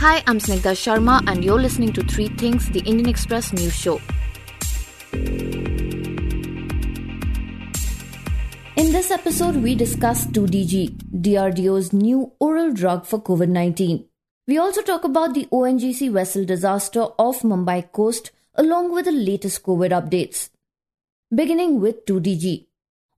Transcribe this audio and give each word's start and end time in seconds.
Hi, 0.00 0.22
I'm 0.26 0.38
Snigdha 0.38 0.72
Sharma, 0.76 1.26
and 1.26 1.42
you're 1.42 1.58
listening 1.58 1.90
to 1.94 2.02
Three 2.02 2.28
Things, 2.28 2.68
the 2.68 2.80
Indian 2.80 3.08
Express 3.08 3.54
news 3.54 3.74
show. 3.74 3.98
In 8.76 8.92
this 8.92 9.10
episode, 9.10 9.56
we 9.56 9.74
discuss 9.74 10.26
2DG, 10.26 10.90
DRDO's 11.22 11.94
new 11.94 12.30
oral 12.38 12.74
drug 12.74 13.06
for 13.06 13.22
COVID 13.22 13.48
19. 13.48 14.04
We 14.46 14.58
also 14.58 14.82
talk 14.82 15.04
about 15.04 15.32
the 15.32 15.46
ONGC 15.50 16.12
vessel 16.12 16.44
disaster 16.44 17.00
off 17.16 17.40
Mumbai 17.40 17.90
coast, 17.90 18.32
along 18.54 18.92
with 18.92 19.06
the 19.06 19.12
latest 19.12 19.62
COVID 19.62 19.92
updates. 19.92 20.50
Beginning 21.34 21.80
with 21.80 22.04
2DG. 22.04 22.65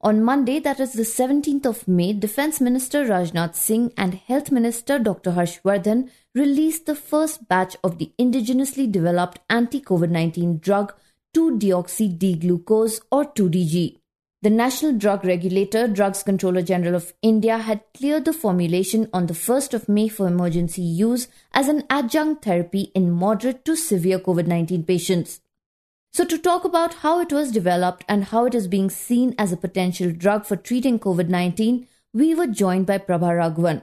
On 0.00 0.22
Monday, 0.22 0.60
that 0.60 0.78
is 0.78 0.92
the 0.92 1.02
17th 1.02 1.66
of 1.66 1.88
May, 1.88 2.12
Defense 2.12 2.60
Minister 2.60 3.04
Rajnath 3.04 3.56
Singh 3.56 3.92
and 3.96 4.14
Health 4.14 4.52
Minister 4.52 4.96
Dr. 4.96 5.32
Harshvardhan 5.32 6.08
released 6.36 6.86
the 6.86 6.94
first 6.94 7.48
batch 7.48 7.76
of 7.82 7.98
the 7.98 8.12
indigenously 8.16 8.92
developed 8.92 9.40
anti 9.50 9.80
COVID 9.80 10.10
19 10.10 10.58
drug 10.58 10.94
2 11.34 11.58
deoxy 11.58 12.16
D 12.16 12.36
glucose 12.36 13.00
or 13.10 13.24
2DG. 13.24 13.98
The 14.40 14.50
National 14.50 14.92
Drug 14.92 15.24
Regulator, 15.24 15.88
Drugs 15.88 16.22
Controller 16.22 16.62
General 16.62 16.94
of 16.94 17.12
India, 17.20 17.58
had 17.58 17.82
cleared 17.92 18.24
the 18.24 18.32
formulation 18.32 19.08
on 19.12 19.26
the 19.26 19.34
1st 19.34 19.74
of 19.74 19.88
May 19.88 20.06
for 20.06 20.28
emergency 20.28 20.82
use 20.82 21.26
as 21.52 21.66
an 21.66 21.82
adjunct 21.90 22.44
therapy 22.44 22.92
in 22.94 23.10
moderate 23.10 23.64
to 23.64 23.74
severe 23.74 24.20
COVID 24.20 24.46
19 24.46 24.84
patients. 24.84 25.40
So, 26.12 26.24
to 26.24 26.38
talk 26.38 26.64
about 26.64 26.94
how 26.94 27.20
it 27.20 27.32
was 27.32 27.52
developed 27.52 28.04
and 28.08 28.24
how 28.24 28.46
it 28.46 28.54
is 28.54 28.66
being 28.66 28.90
seen 28.90 29.34
as 29.38 29.52
a 29.52 29.56
potential 29.56 30.10
drug 30.10 30.46
for 30.46 30.56
treating 30.56 30.98
COVID 30.98 31.28
19, 31.28 31.86
we 32.12 32.34
were 32.34 32.46
joined 32.46 32.86
by 32.86 32.98
Prabha 32.98 33.30
Raghavan. 33.38 33.82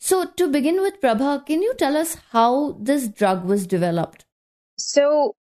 So, 0.00 0.24
to 0.24 0.48
begin 0.48 0.80
with, 0.80 1.00
Prabha, 1.00 1.46
can 1.46 1.62
you 1.62 1.74
tell 1.74 1.96
us 1.96 2.16
how 2.30 2.76
this 2.80 3.06
drug 3.06 3.44
was 3.44 3.66
developed? 3.66 4.24
So, 4.76 5.36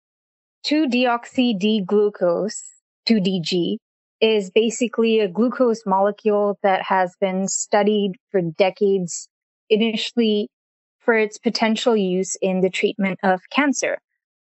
2 0.63 0.87
deoxy 0.87 1.57
D 1.57 1.81
glucose, 1.81 2.61
2DG, 3.07 3.77
is 4.19 4.51
basically 4.51 5.19
a 5.19 5.27
glucose 5.27 5.83
molecule 5.85 6.59
that 6.61 6.83
has 6.83 7.15
been 7.19 7.47
studied 7.47 8.11
for 8.29 8.41
decades, 8.41 9.27
initially 9.69 10.49
for 10.99 11.15
its 11.15 11.39
potential 11.39 11.97
use 11.97 12.35
in 12.41 12.61
the 12.61 12.69
treatment 12.69 13.19
of 13.23 13.41
cancer. 13.49 13.97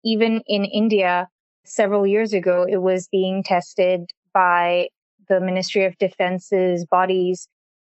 Even 0.03 0.41
in 0.47 0.65
India, 0.65 1.27
several 1.67 2.07
years 2.07 2.33
ago, 2.33 2.65
it 2.67 2.77
was 2.77 3.07
being 3.11 3.43
tested 3.43 4.09
by 4.33 4.89
the 5.29 5.39
Ministry 5.39 5.85
of 5.85 5.97
Defense's 5.97 6.85
bodies 6.85 7.47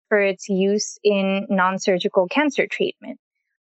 for 0.10 0.20
its 0.20 0.50
use 0.50 0.98
in 1.04 1.46
non-surgical 1.50 2.28
cancer 2.28 2.68
treatment. 2.68 3.20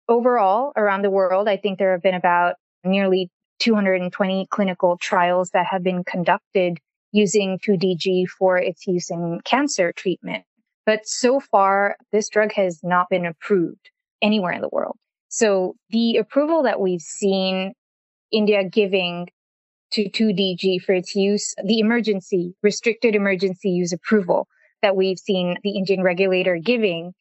Overall, 0.09 0.73
around 0.75 1.03
the 1.03 1.09
world, 1.09 1.47
I 1.47 1.57
think 1.57 1.79
there 1.79 1.91
have 1.91 2.01
been 2.01 2.15
about 2.15 2.55
nearly 2.83 3.29
220 3.59 4.47
clinical 4.49 4.97
trials 4.97 5.51
that 5.51 5.67
have 5.67 5.83
been 5.83 6.03
conducted 6.03 6.79
using 7.11 7.59
2DG 7.59 8.27
for 8.27 8.57
its 8.57 8.87
use 8.87 9.09
in 9.11 9.39
cancer 9.45 9.93
treatment. 9.93 10.43
But 10.85 11.07
so 11.07 11.39
far, 11.39 11.95
this 12.11 12.27
drug 12.29 12.53
has 12.53 12.79
not 12.83 13.07
been 13.09 13.25
approved 13.25 13.91
anywhere 14.21 14.53
in 14.53 14.61
the 14.61 14.69
world. 14.71 14.97
So 15.29 15.75
the 15.91 16.17
approval 16.17 16.63
that 16.63 16.79
we've 16.79 17.01
seen 17.01 17.73
India 18.31 18.63
giving 18.63 19.29
to 19.91 20.09
2DG 20.09 20.81
for 20.81 20.93
its 20.93 21.15
use, 21.15 21.53
the 21.63 21.79
emergency, 21.79 22.55
restricted 22.63 23.15
emergency 23.15 23.69
use 23.69 23.91
approval 23.93 24.47
that 24.81 24.95
we've 24.95 25.19
seen 25.19 25.57
the 25.63 25.77
Indian 25.77 26.01
regulator 26.01 26.57
giving 26.57 27.13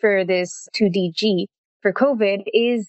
for 0.00 0.24
this 0.24 0.68
2DG 0.76 1.46
for 1.80 1.92
COVID 1.92 2.44
is 2.52 2.88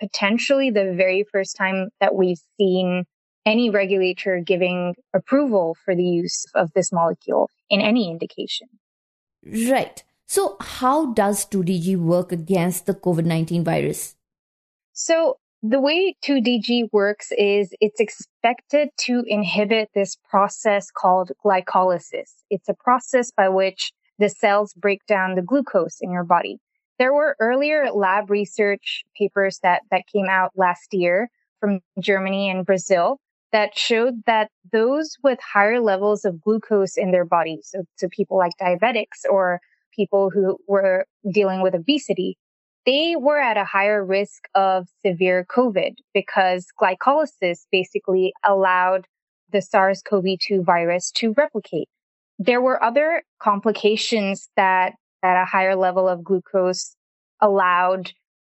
potentially 0.00 0.70
the 0.70 0.94
very 0.96 1.24
first 1.30 1.56
time 1.56 1.88
that 2.00 2.14
we've 2.14 2.40
seen 2.58 3.04
any 3.46 3.70
regulator 3.70 4.40
giving 4.44 4.94
approval 5.14 5.76
for 5.84 5.94
the 5.94 6.04
use 6.04 6.44
of 6.54 6.72
this 6.74 6.92
molecule 6.92 7.50
in 7.68 7.80
any 7.80 8.10
indication. 8.10 8.68
Right. 9.44 10.02
So, 10.26 10.56
how 10.60 11.12
does 11.12 11.46
2DG 11.46 11.96
work 11.96 12.30
against 12.32 12.86
the 12.86 12.94
COVID 12.94 13.24
19 13.24 13.64
virus? 13.64 14.14
So, 14.92 15.38
the 15.62 15.80
way 15.80 16.16
2DG 16.24 16.88
works 16.92 17.32
is 17.36 17.74
it's 17.80 18.00
expected 18.00 18.88
to 18.98 19.22
inhibit 19.26 19.90
this 19.94 20.16
process 20.28 20.90
called 20.90 21.32
glycolysis. 21.44 22.32
It's 22.48 22.68
a 22.68 22.74
process 22.74 23.30
by 23.30 23.50
which 23.50 23.92
the 24.18 24.30
cells 24.30 24.72
break 24.74 25.04
down 25.06 25.34
the 25.34 25.42
glucose 25.42 25.98
in 26.00 26.10
your 26.10 26.24
body. 26.24 26.58
There 26.98 27.12
were 27.12 27.36
earlier 27.40 27.90
lab 27.92 28.30
research 28.30 29.04
papers 29.18 29.58
that, 29.62 29.82
that 29.90 30.06
came 30.12 30.28
out 30.28 30.52
last 30.56 30.92
year 30.92 31.28
from 31.58 31.80
Germany 31.98 32.50
and 32.50 32.64
Brazil 32.64 33.18
that 33.52 33.76
showed 33.76 34.22
that 34.26 34.50
those 34.72 35.16
with 35.22 35.38
higher 35.40 35.80
levels 35.80 36.24
of 36.24 36.40
glucose 36.40 36.96
in 36.96 37.10
their 37.10 37.24
body, 37.24 37.58
so, 37.62 37.82
so 37.96 38.08
people 38.10 38.38
like 38.38 38.52
diabetics 38.60 39.28
or 39.28 39.60
people 39.94 40.30
who 40.30 40.56
were 40.68 41.04
dealing 41.32 41.60
with 41.60 41.74
obesity, 41.74 42.38
they 42.86 43.14
were 43.16 43.38
at 43.38 43.56
a 43.56 43.64
higher 43.64 44.04
risk 44.04 44.48
of 44.54 44.88
severe 45.04 45.46
COVID 45.54 45.96
because 46.14 46.66
glycolysis 46.80 47.66
basically 47.70 48.32
allowed 48.44 49.06
the 49.52 49.60
SARS-CoV-2 49.60 50.64
virus 50.64 51.10
to 51.12 51.34
replicate. 51.36 51.88
There 52.38 52.60
were 52.60 52.82
other 52.82 53.22
complications 53.40 54.48
that 54.56 54.94
at 55.22 55.42
a 55.42 55.44
higher 55.44 55.76
level 55.76 56.08
of 56.08 56.24
glucose 56.24 56.96
allowed 57.40 58.12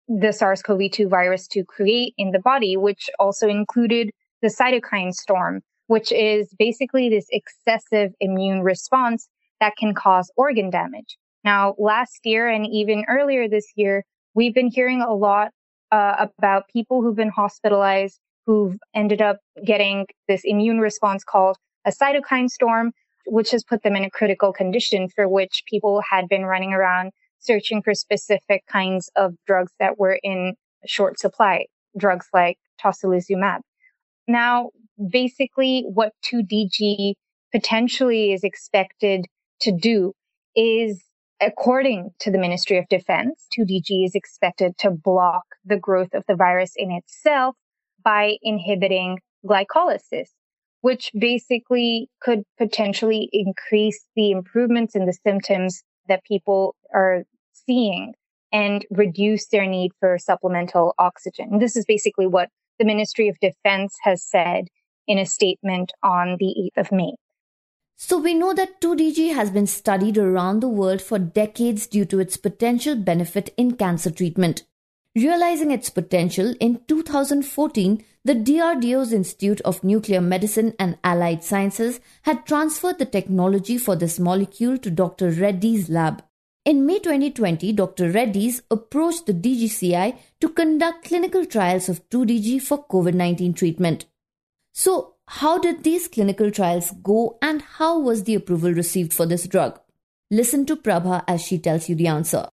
the 0.08 0.32
SARS-CoV-2 0.32 1.08
virus 1.08 1.46
to 1.48 1.64
create 1.64 2.14
in 2.18 2.30
the 2.32 2.38
body, 2.38 2.76
which 2.76 3.08
also 3.18 3.48
included 3.48 4.10
the 4.42 4.48
cytokine 4.48 5.12
storm, 5.12 5.62
which 5.86 6.10
is 6.12 6.52
basically 6.58 7.08
this 7.08 7.26
excessive 7.30 8.12
immune 8.20 8.62
response 8.62 9.28
that 9.60 9.76
can 9.78 9.94
cause 9.94 10.30
organ 10.36 10.70
damage. 10.70 11.16
Now, 11.44 11.74
last 11.78 12.20
year 12.24 12.48
and 12.48 12.66
even 12.66 13.04
earlier 13.08 13.48
this 13.48 13.72
year, 13.76 14.04
we've 14.36 14.54
been 14.54 14.70
hearing 14.70 15.02
a 15.02 15.12
lot 15.12 15.50
uh, 15.90 16.26
about 16.38 16.68
people 16.68 17.02
who've 17.02 17.16
been 17.16 17.30
hospitalized 17.30 18.20
who've 18.46 18.76
ended 18.94 19.20
up 19.20 19.38
getting 19.64 20.06
this 20.28 20.42
immune 20.44 20.78
response 20.78 21.24
called 21.24 21.56
a 21.84 21.90
cytokine 21.90 22.48
storm, 22.48 22.92
which 23.26 23.50
has 23.50 23.64
put 23.64 23.82
them 23.82 23.96
in 23.96 24.04
a 24.04 24.10
critical 24.10 24.52
condition 24.52 25.08
for 25.08 25.26
which 25.28 25.64
people 25.68 26.00
had 26.08 26.28
been 26.28 26.44
running 26.44 26.72
around 26.72 27.10
searching 27.38 27.82
for 27.82 27.94
specific 27.94 28.64
kinds 28.66 29.10
of 29.16 29.34
drugs 29.46 29.72
that 29.78 29.98
were 29.98 30.18
in 30.22 30.54
short 30.84 31.18
supply, 31.18 31.66
drugs 31.96 32.26
like 32.32 32.58
tocilizumab. 32.82 33.60
Now, 34.28 34.70
basically 35.10 35.84
what 35.88 36.12
2DG 36.24 37.14
potentially 37.52 38.32
is 38.32 38.42
expected 38.44 39.26
to 39.60 39.72
do 39.72 40.12
is 40.54 41.02
According 41.40 42.12
to 42.20 42.30
the 42.30 42.38
Ministry 42.38 42.78
of 42.78 42.88
Defense, 42.88 43.46
2DG 43.58 44.06
is 44.06 44.14
expected 44.14 44.78
to 44.78 44.90
block 44.90 45.44
the 45.66 45.76
growth 45.76 46.14
of 46.14 46.24
the 46.26 46.34
virus 46.34 46.72
in 46.76 46.90
itself 46.90 47.56
by 48.02 48.36
inhibiting 48.42 49.18
glycolysis, 49.46 50.28
which 50.80 51.10
basically 51.18 52.08
could 52.22 52.42
potentially 52.56 53.28
increase 53.32 54.06
the 54.16 54.30
improvements 54.30 54.96
in 54.96 55.04
the 55.04 55.12
symptoms 55.12 55.82
that 56.08 56.24
people 56.24 56.74
are 56.94 57.24
seeing 57.52 58.14
and 58.50 58.86
reduce 58.90 59.48
their 59.48 59.66
need 59.66 59.90
for 60.00 60.16
supplemental 60.18 60.94
oxygen. 60.98 61.58
This 61.58 61.76
is 61.76 61.84
basically 61.84 62.26
what 62.26 62.48
the 62.78 62.86
Ministry 62.86 63.28
of 63.28 63.38
Defense 63.40 63.94
has 64.04 64.24
said 64.24 64.68
in 65.06 65.18
a 65.18 65.26
statement 65.26 65.92
on 66.02 66.36
the 66.38 66.70
8th 66.76 66.80
of 66.80 66.92
May. 66.92 67.12
So 67.98 68.18
we 68.18 68.34
know 68.34 68.52
that 68.52 68.82
2DG 68.82 69.34
has 69.34 69.50
been 69.50 69.66
studied 69.66 70.18
around 70.18 70.60
the 70.60 70.68
world 70.68 71.00
for 71.00 71.18
decades 71.18 71.86
due 71.86 72.04
to 72.06 72.20
its 72.20 72.36
potential 72.36 72.94
benefit 72.94 73.54
in 73.56 73.74
cancer 73.76 74.10
treatment. 74.10 74.64
Realizing 75.14 75.70
its 75.70 75.88
potential 75.88 76.54
in 76.60 76.80
2014, 76.88 78.04
the 78.22 78.34
DRDO's 78.34 79.14
Institute 79.14 79.62
of 79.62 79.82
Nuclear 79.82 80.20
Medicine 80.20 80.74
and 80.78 80.98
Allied 81.02 81.42
Sciences 81.42 82.00
had 82.22 82.44
transferred 82.44 82.98
the 82.98 83.06
technology 83.06 83.78
for 83.78 83.96
this 83.96 84.18
molecule 84.18 84.76
to 84.76 84.90
Dr. 84.90 85.30
Reddy's 85.30 85.88
lab. 85.88 86.22
In 86.66 86.84
May 86.84 86.98
2020, 86.98 87.72
Dr. 87.72 88.10
Reddy's 88.10 88.60
approached 88.70 89.24
the 89.24 89.32
DGCI 89.32 90.18
to 90.40 90.48
conduct 90.50 91.04
clinical 91.04 91.46
trials 91.46 91.88
of 91.88 92.06
2DG 92.10 92.60
for 92.60 92.86
COVID 92.86 93.14
19 93.14 93.54
treatment. 93.54 94.04
So, 94.74 95.15
how 95.28 95.58
did 95.58 95.82
these 95.82 96.08
clinical 96.08 96.50
trials 96.50 96.92
go 97.02 97.38
and 97.42 97.62
how 97.62 97.98
was 97.98 98.24
the 98.24 98.34
approval 98.34 98.72
received 98.72 99.12
for 99.12 99.26
this 99.26 99.46
drug? 99.46 99.78
Listen 100.30 100.66
to 100.66 100.76
Prabha 100.76 101.24
as 101.26 101.42
she 101.42 101.58
tells 101.58 101.88
you 101.88 101.94
the 101.94 102.06
answer. 102.06 102.48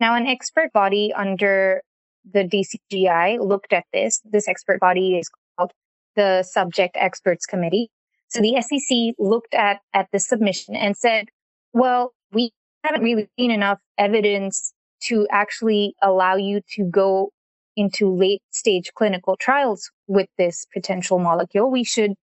Now, 0.00 0.14
an 0.14 0.26
expert 0.26 0.72
body 0.72 1.12
under 1.14 1.82
the 2.30 2.44
DCGI 2.44 3.38
looked 3.40 3.72
at 3.72 3.84
this. 3.92 4.20
This 4.24 4.48
expert 4.48 4.80
body 4.80 5.18
is 5.18 5.30
called 5.56 5.72
the 6.16 6.42
Subject 6.42 6.96
Experts 6.98 7.46
Committee. 7.46 7.90
So 8.28 8.40
the 8.40 8.60
SEC 8.60 9.14
looked 9.18 9.54
at, 9.54 9.80
at 9.92 10.08
the 10.12 10.20
submission 10.20 10.76
and 10.76 10.96
said, 10.96 11.26
well, 11.72 12.12
we 12.32 12.52
haven't 12.84 13.02
really 13.02 13.28
seen 13.38 13.50
enough 13.50 13.80
evidence 13.98 14.72
to 15.02 15.26
actually 15.30 15.94
allow 16.02 16.36
you 16.36 16.60
to 16.76 16.84
go 16.84 17.32
into 17.76 18.14
late 18.14 18.42
stage 18.50 18.92
clinical 18.94 19.36
trials 19.36 19.90
with 20.06 20.28
this 20.38 20.66
potential 20.72 21.18
molecule, 21.18 21.70
we 21.70 21.84
should 21.84 22.14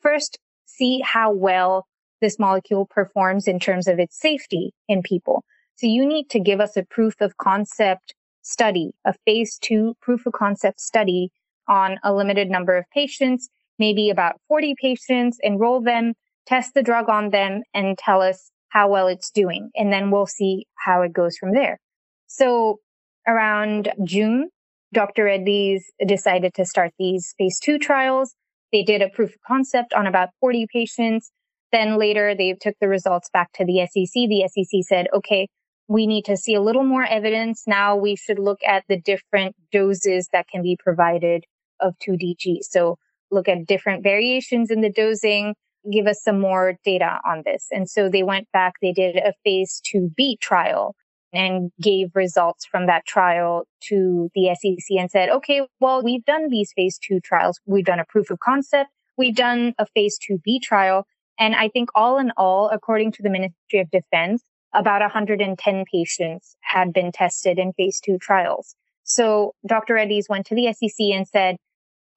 first 0.00 0.38
see 0.66 1.00
how 1.00 1.32
well 1.32 1.86
this 2.20 2.38
molecule 2.38 2.86
performs 2.86 3.48
in 3.48 3.58
terms 3.58 3.88
of 3.88 3.98
its 3.98 4.18
safety 4.18 4.72
in 4.88 5.02
people. 5.02 5.44
So 5.76 5.86
you 5.86 6.04
need 6.06 6.28
to 6.30 6.40
give 6.40 6.60
us 6.60 6.76
a 6.76 6.84
proof 6.84 7.20
of 7.20 7.36
concept 7.38 8.14
study, 8.42 8.92
a 9.04 9.14
phase 9.24 9.58
two 9.58 9.96
proof 10.00 10.26
of 10.26 10.32
concept 10.32 10.80
study 10.80 11.30
on 11.68 11.98
a 12.02 12.12
limited 12.12 12.50
number 12.50 12.76
of 12.76 12.84
patients, 12.92 13.48
maybe 13.78 14.10
about 14.10 14.40
40 14.48 14.74
patients, 14.80 15.38
enroll 15.42 15.80
them, 15.80 16.14
test 16.46 16.74
the 16.74 16.82
drug 16.82 17.08
on 17.08 17.30
them 17.30 17.62
and 17.74 17.96
tell 17.96 18.20
us 18.20 18.50
how 18.68 18.88
well 18.88 19.08
it's 19.08 19.30
doing. 19.30 19.70
And 19.74 19.92
then 19.92 20.10
we'll 20.10 20.26
see 20.26 20.66
how 20.74 21.02
it 21.02 21.12
goes 21.12 21.36
from 21.36 21.54
there. 21.54 21.78
So 22.26 22.80
around 23.26 23.92
June, 24.04 24.48
Dr. 24.92 25.24
Reddy's 25.24 25.90
decided 26.04 26.54
to 26.54 26.64
start 26.64 26.92
these 26.98 27.34
phase 27.38 27.60
two 27.60 27.78
trials. 27.78 28.34
They 28.72 28.82
did 28.82 29.02
a 29.02 29.08
proof 29.08 29.30
of 29.30 29.40
concept 29.46 29.92
on 29.94 30.06
about 30.06 30.30
40 30.40 30.66
patients. 30.72 31.30
Then 31.72 31.98
later 31.98 32.34
they 32.34 32.56
took 32.60 32.74
the 32.80 32.88
results 32.88 33.30
back 33.32 33.52
to 33.54 33.64
the 33.64 33.86
SEC. 33.86 34.12
The 34.12 34.48
SEC 34.48 34.80
said, 34.82 35.06
okay, 35.14 35.48
we 35.88 36.06
need 36.06 36.24
to 36.24 36.36
see 36.36 36.54
a 36.54 36.60
little 36.60 36.84
more 36.84 37.04
evidence. 37.04 37.64
Now 37.66 37.96
we 37.96 38.16
should 38.16 38.38
look 38.38 38.58
at 38.66 38.84
the 38.88 39.00
different 39.00 39.54
doses 39.72 40.28
that 40.32 40.48
can 40.48 40.62
be 40.62 40.76
provided 40.82 41.44
of 41.80 41.94
2DG. 42.06 42.58
So 42.62 42.98
look 43.30 43.48
at 43.48 43.66
different 43.66 44.02
variations 44.02 44.70
in 44.70 44.80
the 44.80 44.90
dosing, 44.90 45.54
give 45.90 46.06
us 46.06 46.22
some 46.22 46.40
more 46.40 46.74
data 46.84 47.20
on 47.24 47.42
this. 47.44 47.66
And 47.70 47.88
so 47.88 48.08
they 48.08 48.22
went 48.22 48.48
back, 48.52 48.74
they 48.82 48.92
did 48.92 49.16
a 49.16 49.34
phase 49.44 49.80
2B 49.92 50.40
trial 50.40 50.94
and 51.32 51.70
gave 51.80 52.10
results 52.14 52.66
from 52.66 52.86
that 52.86 53.06
trial 53.06 53.64
to 53.88 54.30
the 54.34 54.54
SEC 54.54 54.98
and 54.98 55.10
said, 55.10 55.28
okay, 55.30 55.62
well, 55.80 56.02
we've 56.02 56.24
done 56.24 56.48
these 56.48 56.72
phase 56.74 56.98
two 56.98 57.20
trials. 57.20 57.60
We've 57.66 57.84
done 57.84 58.00
a 58.00 58.04
proof 58.04 58.30
of 58.30 58.38
concept. 58.40 58.90
We've 59.16 59.34
done 59.34 59.74
a 59.78 59.86
phase 59.86 60.18
2B 60.18 60.62
trial. 60.62 61.06
And 61.38 61.54
I 61.54 61.68
think 61.68 61.90
all 61.94 62.18
in 62.18 62.32
all, 62.36 62.68
according 62.70 63.12
to 63.12 63.22
the 63.22 63.30
Ministry 63.30 63.80
of 63.80 63.90
Defense, 63.90 64.42
about 64.74 65.00
110 65.00 65.84
patients 65.92 66.56
had 66.60 66.92
been 66.92 67.12
tested 67.12 67.58
in 67.58 67.72
phase 67.72 68.00
two 68.00 68.18
trials. 68.18 68.74
So 69.04 69.54
Dr. 69.66 69.94
Reddy's 69.94 70.28
went 70.28 70.46
to 70.46 70.54
the 70.54 70.72
SEC 70.72 71.06
and 71.12 71.26
said, 71.26 71.56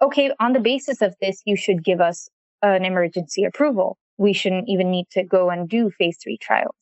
okay, 0.02 0.32
on 0.40 0.54
the 0.54 0.60
basis 0.60 1.02
of 1.02 1.16
this, 1.22 1.42
you 1.46 1.56
should 1.56 1.84
give 1.84 2.02
us 2.02 2.30
an 2.62 2.86
emergency 2.86 3.44
approval. 3.44 3.98
We 4.18 4.34
shouldn't 4.34 4.70
even 4.70 4.92
need 4.92 5.08
to 5.12 5.24
go 5.24 5.50
and 5.50 5.68
do 5.68 5.90
phase 5.90 6.18
three 6.22 6.38
trials. 6.38 6.76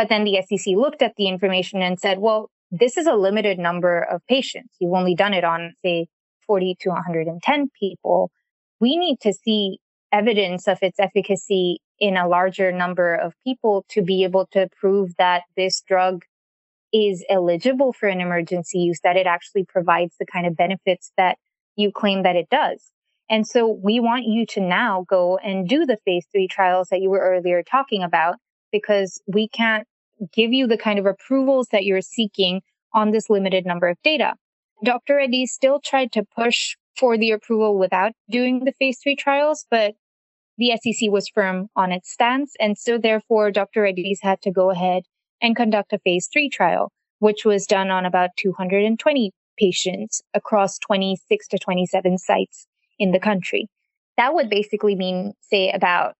But 0.00 0.08
then 0.08 0.24
the 0.24 0.40
SEC 0.40 0.76
looked 0.76 1.02
at 1.02 1.16
the 1.18 1.28
information 1.28 1.82
and 1.82 2.00
said, 2.00 2.20
well, 2.20 2.48
this 2.70 2.96
is 2.96 3.06
a 3.06 3.12
limited 3.12 3.58
number 3.58 4.00
of 4.00 4.22
patients. 4.26 4.74
You've 4.80 4.94
only 4.94 5.14
done 5.14 5.34
it 5.34 5.44
on, 5.44 5.74
say, 5.84 6.06
40 6.46 6.78
to 6.80 6.88
110 6.88 7.68
people. 7.78 8.30
We 8.80 8.96
need 8.96 9.20
to 9.20 9.34
see 9.34 9.78
evidence 10.10 10.66
of 10.68 10.78
its 10.80 10.98
efficacy 10.98 11.80
in 11.98 12.16
a 12.16 12.26
larger 12.26 12.72
number 12.72 13.14
of 13.14 13.34
people 13.44 13.84
to 13.90 14.00
be 14.00 14.24
able 14.24 14.46
to 14.52 14.70
prove 14.80 15.10
that 15.18 15.42
this 15.54 15.82
drug 15.86 16.22
is 16.94 17.22
eligible 17.28 17.92
for 17.92 18.08
an 18.08 18.22
emergency 18.22 18.78
use, 18.78 19.00
that 19.04 19.18
it 19.18 19.26
actually 19.26 19.66
provides 19.66 20.14
the 20.18 20.24
kind 20.24 20.46
of 20.46 20.56
benefits 20.56 21.12
that 21.18 21.36
you 21.76 21.92
claim 21.92 22.22
that 22.22 22.36
it 22.36 22.48
does. 22.48 22.90
And 23.28 23.46
so 23.46 23.68
we 23.68 24.00
want 24.00 24.24
you 24.24 24.46
to 24.54 24.62
now 24.62 25.04
go 25.10 25.36
and 25.36 25.68
do 25.68 25.84
the 25.84 25.98
phase 26.06 26.24
three 26.32 26.48
trials 26.48 26.88
that 26.88 27.02
you 27.02 27.10
were 27.10 27.20
earlier 27.20 27.62
talking 27.62 28.02
about, 28.02 28.36
because 28.72 29.20
we 29.26 29.46
can't 29.46 29.86
give 30.32 30.52
you 30.52 30.66
the 30.66 30.78
kind 30.78 30.98
of 30.98 31.06
approvals 31.06 31.68
that 31.72 31.84
you're 31.84 32.00
seeking 32.00 32.62
on 32.92 33.10
this 33.10 33.30
limited 33.30 33.66
number 33.66 33.88
of 33.88 33.96
data. 34.02 34.34
Dr. 34.84 35.16
Reddy 35.16 35.46
still 35.46 35.80
tried 35.80 36.12
to 36.12 36.24
push 36.36 36.76
for 36.98 37.16
the 37.16 37.30
approval 37.30 37.78
without 37.78 38.12
doing 38.30 38.64
the 38.64 38.72
phase 38.72 38.98
three 39.02 39.16
trials, 39.16 39.66
but 39.70 39.94
the 40.58 40.76
SEC 40.82 41.10
was 41.10 41.28
firm 41.28 41.68
on 41.76 41.92
its 41.92 42.12
stance. 42.12 42.54
And 42.60 42.76
so 42.76 42.98
therefore, 42.98 43.50
Dr. 43.50 43.82
Reddy's 43.82 44.20
had 44.22 44.40
to 44.42 44.50
go 44.50 44.70
ahead 44.70 45.04
and 45.40 45.56
conduct 45.56 45.92
a 45.92 45.98
phase 45.98 46.28
three 46.32 46.48
trial, 46.48 46.92
which 47.18 47.44
was 47.44 47.66
done 47.66 47.90
on 47.90 48.04
about 48.04 48.30
220 48.36 49.32
patients 49.58 50.22
across 50.34 50.78
26 50.78 51.48
to 51.48 51.58
27 51.58 52.18
sites 52.18 52.66
in 52.98 53.12
the 53.12 53.20
country. 53.20 53.68
That 54.16 54.34
would 54.34 54.50
basically 54.50 54.94
mean, 54.94 55.32
say, 55.40 55.70
about 55.70 56.14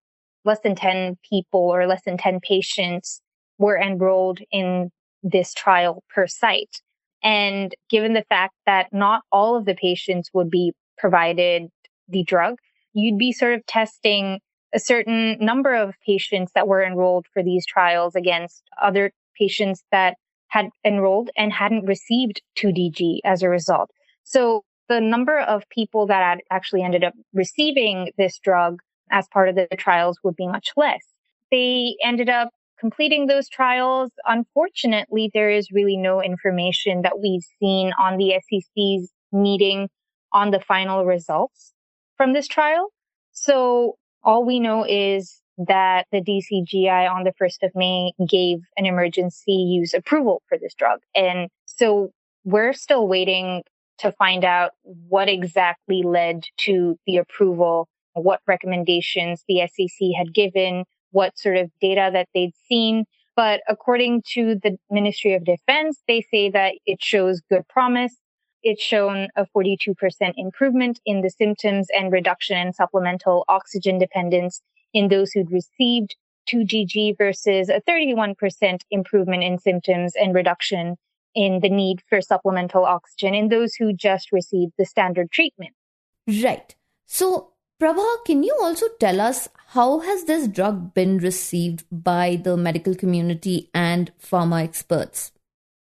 less 0.44 0.60
than 0.60 0.74
10 0.74 1.18
people 1.28 1.60
or 1.60 1.86
less 1.86 2.02
than 2.04 2.16
10 2.16 2.40
patients 2.40 3.20
were 3.60 3.78
enrolled 3.78 4.40
in 4.50 4.90
this 5.22 5.52
trial 5.52 6.02
per 6.12 6.26
site. 6.26 6.80
And 7.22 7.74
given 7.90 8.14
the 8.14 8.24
fact 8.28 8.54
that 8.64 8.88
not 8.92 9.22
all 9.30 9.56
of 9.56 9.66
the 9.66 9.74
patients 9.74 10.30
would 10.32 10.50
be 10.50 10.72
provided 10.96 11.68
the 12.08 12.24
drug, 12.24 12.56
you'd 12.94 13.18
be 13.18 13.32
sort 13.32 13.54
of 13.54 13.64
testing 13.66 14.40
a 14.74 14.80
certain 14.80 15.36
number 15.40 15.74
of 15.74 15.94
patients 16.06 16.52
that 16.54 16.66
were 16.66 16.82
enrolled 16.82 17.26
for 17.34 17.42
these 17.42 17.66
trials 17.66 18.16
against 18.16 18.62
other 18.80 19.12
patients 19.38 19.84
that 19.92 20.14
had 20.48 20.70
enrolled 20.84 21.28
and 21.36 21.52
hadn't 21.52 21.84
received 21.84 22.40
2DG 22.56 23.18
as 23.24 23.42
a 23.42 23.48
result. 23.48 23.90
So 24.24 24.64
the 24.88 25.00
number 25.00 25.38
of 25.38 25.68
people 25.68 26.06
that 26.06 26.38
actually 26.50 26.82
ended 26.82 27.04
up 27.04 27.12
receiving 27.34 28.10
this 28.16 28.38
drug 28.38 28.80
as 29.10 29.28
part 29.28 29.48
of 29.50 29.54
the 29.54 29.68
trials 29.76 30.18
would 30.24 30.36
be 30.36 30.46
much 30.46 30.70
less. 30.76 31.02
They 31.50 31.96
ended 32.02 32.30
up 32.30 32.50
completing 32.80 33.26
those 33.26 33.48
trials. 33.48 34.10
Unfortunately, 34.26 35.30
there 35.34 35.50
is 35.50 35.70
really 35.70 35.96
no 35.96 36.22
information 36.22 37.02
that 37.02 37.20
we've 37.20 37.44
seen 37.60 37.92
on 38.00 38.16
the 38.16 38.34
SEC's 38.48 39.12
meeting 39.30 39.88
on 40.32 40.50
the 40.50 40.60
final 40.60 41.04
results 41.04 41.72
from 42.16 42.32
this 42.32 42.48
trial. 42.48 42.88
So 43.32 43.96
all 44.22 44.44
we 44.44 44.58
know 44.60 44.84
is 44.88 45.40
that 45.58 46.06
the 46.10 46.22
DCGI 46.22 47.10
on 47.10 47.24
the 47.24 47.32
1st 47.40 47.66
of 47.66 47.70
May 47.74 48.12
gave 48.28 48.58
an 48.76 48.86
emergency 48.86 49.52
use 49.52 49.92
approval 49.92 50.42
for 50.48 50.56
this 50.58 50.74
drug. 50.74 51.00
And 51.14 51.48
so 51.66 52.10
we're 52.44 52.72
still 52.72 53.06
waiting 53.06 53.62
to 53.98 54.12
find 54.12 54.44
out 54.44 54.70
what 54.82 55.28
exactly 55.28 56.02
led 56.02 56.44
to 56.58 56.98
the 57.06 57.18
approval, 57.18 57.88
what 58.14 58.40
recommendations 58.46 59.44
the 59.46 59.66
SEC 59.66 60.08
had 60.16 60.32
given, 60.32 60.84
what 61.10 61.38
sort 61.38 61.56
of 61.56 61.70
data 61.80 62.10
that 62.12 62.28
they'd 62.34 62.54
seen. 62.68 63.04
But 63.36 63.60
according 63.68 64.22
to 64.32 64.56
the 64.62 64.76
Ministry 64.90 65.34
of 65.34 65.44
Defense, 65.44 66.02
they 66.06 66.20
say 66.30 66.50
that 66.50 66.74
it 66.86 67.02
shows 67.02 67.40
good 67.48 67.66
promise 67.68 68.14
it's 68.62 68.82
shown 68.82 69.28
a 69.36 69.46
42% 69.56 69.94
improvement 70.36 71.00
in 71.06 71.22
the 71.22 71.30
symptoms 71.30 71.88
and 71.96 72.12
reduction 72.12 72.56
in 72.58 72.72
supplemental 72.72 73.44
oxygen 73.48 73.98
dependence 73.98 74.60
in 74.92 75.08
those 75.08 75.32
who'd 75.32 75.50
received 75.50 76.16
2DG 76.48 77.16
versus 77.16 77.68
a 77.68 77.80
31% 77.88 78.80
improvement 78.90 79.42
in 79.42 79.58
symptoms 79.58 80.14
and 80.20 80.34
reduction 80.34 80.96
in 81.34 81.60
the 81.60 81.68
need 81.68 82.00
for 82.08 82.20
supplemental 82.20 82.84
oxygen 82.84 83.34
in 83.34 83.48
those 83.48 83.74
who 83.74 83.92
just 83.92 84.32
received 84.32 84.72
the 84.76 84.84
standard 84.84 85.30
treatment. 85.30 85.72
Right. 86.26 86.74
So, 87.06 87.49
Prabha, 87.80 88.24
can 88.26 88.42
you 88.42 88.54
also 88.60 88.88
tell 89.00 89.22
us 89.22 89.48
how 89.68 90.00
has 90.00 90.24
this 90.24 90.46
drug 90.46 90.92
been 90.92 91.16
received 91.16 91.84
by 91.90 92.36
the 92.36 92.54
medical 92.54 92.94
community 92.94 93.70
and 93.72 94.12
pharma 94.22 94.62
experts? 94.62 95.32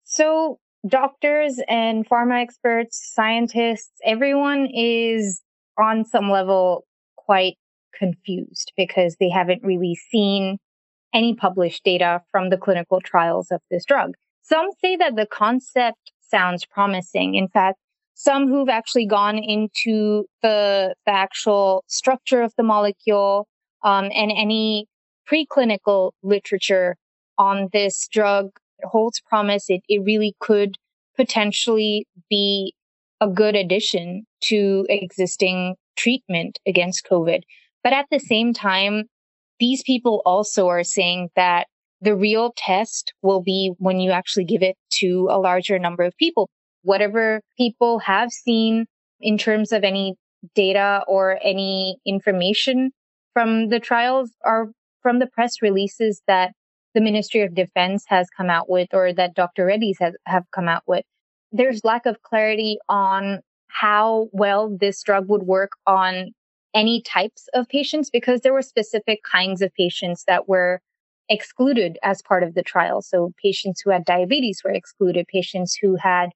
So, 0.03 0.57
doctors 0.87 1.59
and 1.67 2.09
pharma 2.09 2.41
experts, 2.41 3.11
scientists, 3.13 3.91
everyone 4.03 4.67
is 4.73 5.43
on 5.77 6.05
some 6.05 6.31
level 6.31 6.87
quite 7.17 7.57
confused 7.93 8.73
because 8.75 9.17
they 9.19 9.29
haven't 9.29 9.61
really 9.61 9.95
seen 10.09 10.57
any 11.13 11.35
published 11.35 11.83
data 11.83 12.23
from 12.31 12.49
the 12.49 12.57
clinical 12.57 12.99
trials 12.99 13.51
of 13.51 13.61
this 13.69 13.85
drug. 13.85 14.15
Some 14.41 14.69
say 14.81 14.95
that 14.95 15.15
the 15.15 15.27
concept 15.27 16.11
sounds 16.31 16.65
promising. 16.65 17.35
In 17.35 17.47
fact, 17.47 17.77
some 18.15 18.47
who've 18.47 18.69
actually 18.69 19.05
gone 19.05 19.37
into 19.37 20.25
the, 20.41 20.95
the 21.05 21.11
actual 21.11 21.83
structure 21.87 22.41
of 22.41 22.53
the 22.57 22.63
molecule 22.63 23.47
um, 23.83 24.09
and 24.15 24.31
any 24.31 24.87
preclinical 25.29 26.11
literature 26.23 26.95
on 27.37 27.69
this 27.73 28.07
drug 28.07 28.49
holds 28.83 29.21
promise. 29.21 29.69
It, 29.69 29.81
it 29.87 30.01
really 30.03 30.35
could 30.39 30.77
potentially 31.15 32.07
be 32.29 32.73
a 33.21 33.27
good 33.27 33.55
addition 33.55 34.25
to 34.41 34.85
existing 34.89 35.75
treatment 35.95 36.59
against 36.65 37.05
COVID. 37.09 37.41
But 37.83 37.93
at 37.93 38.05
the 38.11 38.19
same 38.19 38.53
time, 38.53 39.03
these 39.59 39.83
people 39.83 40.21
also 40.25 40.67
are 40.67 40.83
saying 40.83 41.29
that 41.35 41.67
the 42.01 42.15
real 42.15 42.53
test 42.55 43.13
will 43.21 43.41
be 43.41 43.73
when 43.77 43.99
you 43.99 44.11
actually 44.11 44.45
give 44.45 44.61
it 44.61 44.75
to 44.91 45.27
a 45.29 45.39
larger 45.39 45.79
number 45.79 46.03
of 46.03 46.15
people. 46.17 46.49
Whatever 46.85 47.41
people 47.57 47.99
have 47.99 48.31
seen 48.31 48.85
in 49.19 49.37
terms 49.37 49.71
of 49.71 49.83
any 49.83 50.15
data 50.53 51.03
or 51.07 51.39
any 51.43 51.97
information 52.05 52.91
from 53.33 53.69
the 53.69 53.79
trials 53.79 54.31
are 54.45 54.67
from 55.01 55.19
the 55.19 55.27
press 55.27 55.61
releases 55.61 56.21
that 56.27 56.53
the 56.93 57.01
Ministry 57.01 57.41
of 57.41 57.55
Defense 57.55 58.05
has 58.07 58.29
come 58.29 58.49
out 58.49 58.69
with 58.69 58.89
or 58.93 59.13
that 59.13 59.35
Dr. 59.35 59.65
Reddy's 59.65 59.97
has 59.99 60.13
have 60.25 60.45
come 60.51 60.67
out 60.69 60.83
with. 60.87 61.03
there's 61.51 61.83
lack 61.83 62.05
of 62.05 62.21
clarity 62.21 62.77
on 62.89 63.39
how 63.67 64.27
well 64.31 64.75
this 64.79 65.01
drug 65.03 65.29
would 65.29 65.43
work 65.43 65.71
on 65.87 66.31
any 66.73 67.01
types 67.01 67.47
of 67.53 67.67
patients 67.69 68.09
because 68.09 68.41
there 68.41 68.53
were 68.53 68.61
specific 68.61 69.19
kinds 69.29 69.61
of 69.61 69.73
patients 69.73 70.23
that 70.27 70.47
were 70.47 70.81
excluded 71.29 71.97
as 72.03 72.21
part 72.21 72.43
of 72.43 72.53
the 72.53 72.61
trial. 72.61 73.01
So 73.01 73.31
patients 73.41 73.81
who 73.81 73.91
had 73.91 74.05
diabetes 74.05 74.61
were 74.63 74.71
excluded, 74.71 75.27
patients 75.27 75.77
who 75.81 75.95
had 75.95 76.29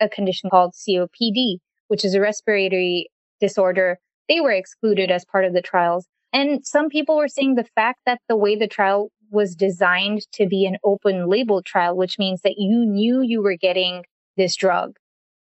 a 0.00 0.08
condition 0.08 0.50
called 0.50 0.74
COPD, 0.74 1.58
which 1.88 2.04
is 2.04 2.14
a 2.14 2.20
respiratory 2.20 3.08
disorder, 3.40 3.98
they 4.28 4.40
were 4.40 4.52
excluded 4.52 5.10
as 5.10 5.24
part 5.24 5.44
of 5.44 5.52
the 5.52 5.62
trials. 5.62 6.06
And 6.32 6.66
some 6.66 6.88
people 6.88 7.16
were 7.16 7.28
saying 7.28 7.54
the 7.54 7.68
fact 7.74 8.00
that 8.06 8.20
the 8.28 8.36
way 8.36 8.56
the 8.56 8.66
trial 8.66 9.10
was 9.30 9.54
designed 9.54 10.26
to 10.32 10.46
be 10.46 10.66
an 10.66 10.76
open 10.84 11.28
label 11.28 11.62
trial, 11.62 11.96
which 11.96 12.18
means 12.18 12.42
that 12.42 12.56
you 12.58 12.84
knew 12.84 13.22
you 13.22 13.42
were 13.42 13.56
getting 13.56 14.04
this 14.36 14.54
drug, 14.54 14.96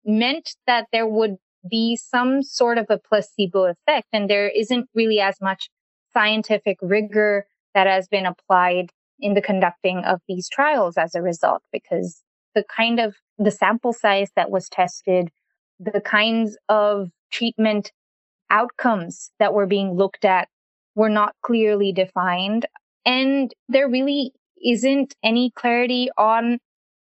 meant 0.05 0.55
that 0.67 0.87
there 0.91 1.07
would 1.07 1.37
be 1.69 1.95
some 1.95 2.43
sort 2.43 2.77
of 2.77 2.85
a 2.89 2.99
placebo 2.99 3.65
effect. 3.65 4.07
And 4.13 4.29
there 4.29 4.49
isn't 4.49 4.87
really 4.93 5.19
as 5.19 5.41
much 5.41 5.69
scientific 6.13 6.77
rigor 6.81 7.45
that 7.73 7.87
has 7.87 8.07
been 8.07 8.25
applied 8.25 8.91
in 9.19 9.33
the 9.33 9.41
conducting 9.41 9.99
of 9.99 10.21
these 10.27 10.47
trials 10.47 10.97
as 10.97 11.15
a 11.15 11.21
result, 11.21 11.63
because 11.71 12.21
the 12.53 12.63
kind 12.63 12.99
of 12.99 13.15
the 13.37 13.51
sample 13.51 13.93
size 13.93 14.29
that 14.35 14.51
was 14.51 14.69
tested, 14.69 15.29
the 15.79 16.01
kinds 16.01 16.57
of 16.69 17.09
treatment 17.31 17.91
outcomes 18.49 19.31
that 19.39 19.53
were 19.53 19.65
being 19.65 19.93
looked 19.93 20.25
at 20.25 20.47
were 20.95 21.09
not 21.09 21.35
clearly 21.41 21.91
defined. 21.91 22.65
And 23.05 23.53
there 23.67 23.89
really 23.89 24.31
isn't 24.63 25.15
any 25.23 25.51
clarity 25.51 26.09
on 26.17 26.59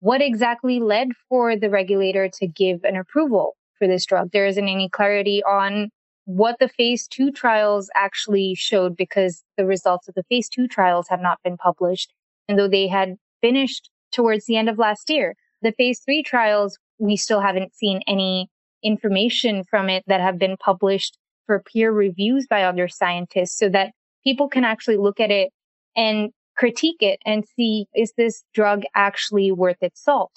what 0.01 0.23
exactly 0.23 0.81
led 0.81 1.09
for 1.29 1.57
the 1.57 1.71
regulator 1.71 2.29
to 2.29 2.47
give 2.47 2.85
an 2.85 2.97
approval 2.97 3.57
for 3.79 3.87
this 3.87 4.07
drug. 4.07 4.31
There 4.33 4.47
isn't 4.47 4.69
any 4.69 4.89
clarity 4.89 5.43
on 5.45 5.91
what 6.25 6.57
the 6.59 6.69
phase 6.69 7.07
two 7.07 7.31
trials 7.31 7.89
actually 7.95 8.55
showed 8.55 8.97
because 8.97 9.45
the 9.57 9.65
results 9.65 10.09
of 10.09 10.15
the 10.15 10.25
phase 10.25 10.49
two 10.49 10.67
trials 10.67 11.07
have 11.09 11.21
not 11.21 11.39
been 11.45 11.57
published. 11.57 12.13
And 12.49 12.59
though 12.59 12.69
they 12.69 12.89
had 12.89 13.17
finished 13.41 13.91
towards 14.13 14.47
the 14.47 14.57
end 14.57 14.69
of 14.69 14.79
last 14.79 15.09
year, 15.09 15.35
the 15.63 15.73
phase 15.73 16.01
three 16.01 16.23
trials, 16.23 16.79
we 16.99 17.17
still 17.17 17.41
haven't 17.41 17.75
seen 17.75 18.01
any 18.07 18.49
information 18.83 19.65
from 19.65 19.89
it 19.89 20.05
that 20.07 20.21
have 20.21 20.39
been 20.39 20.57
published 20.57 21.19
for 21.47 21.63
peer 21.63 21.93
reviews 21.93 22.47
by 22.49 22.65
other 22.65 22.89
scientists 22.89 23.57
so 23.57 23.69
that 23.69 23.93
people 24.25 24.49
can 24.49 24.65
actually 24.65 24.97
look 24.97 25.21
at 25.21 25.31
it 25.31 25.53
and 25.97 26.31
critique 26.57 27.01
it 27.01 27.21
and 27.25 27.45
see 27.57 27.87
is 27.95 28.13
this 28.17 28.43
drug 28.55 28.83
actually 28.95 29.53
worth 29.53 29.83
its 29.83 30.03
salt? 30.03 30.33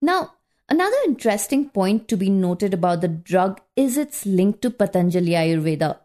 Now, 0.00 0.32
Another 0.72 0.96
interesting 1.04 1.68
point 1.68 2.08
to 2.08 2.16
be 2.16 2.30
noted 2.30 2.72
about 2.72 3.02
the 3.02 3.08
drug 3.08 3.60
is 3.76 3.98
its 3.98 4.24
link 4.24 4.62
to 4.62 4.70
Patanjali 4.70 5.32
Ayurveda. 5.32 5.98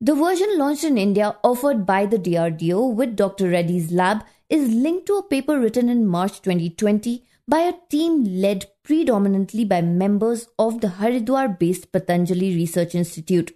The 0.00 0.14
version 0.14 0.58
launched 0.58 0.84
in 0.84 0.96
India 0.96 1.36
offered 1.42 1.84
by 1.84 2.06
the 2.06 2.18
DRDO 2.18 2.94
with 2.94 3.16
Dr. 3.16 3.48
Reddy's 3.48 3.90
lab 3.90 4.22
is 4.52 4.68
linked 4.68 5.06
to 5.06 5.14
a 5.16 5.22
paper 5.22 5.58
written 5.58 5.88
in 5.88 6.06
March 6.06 6.42
2020 6.42 7.24
by 7.48 7.60
a 7.60 7.74
team 7.88 8.22
led 8.22 8.66
predominantly 8.82 9.64
by 9.64 9.80
members 9.80 10.46
of 10.58 10.82
the 10.82 10.88
Haridwar 10.88 11.58
based 11.58 11.90
Patanjali 11.90 12.54
Research 12.54 12.94
Institute. 12.94 13.52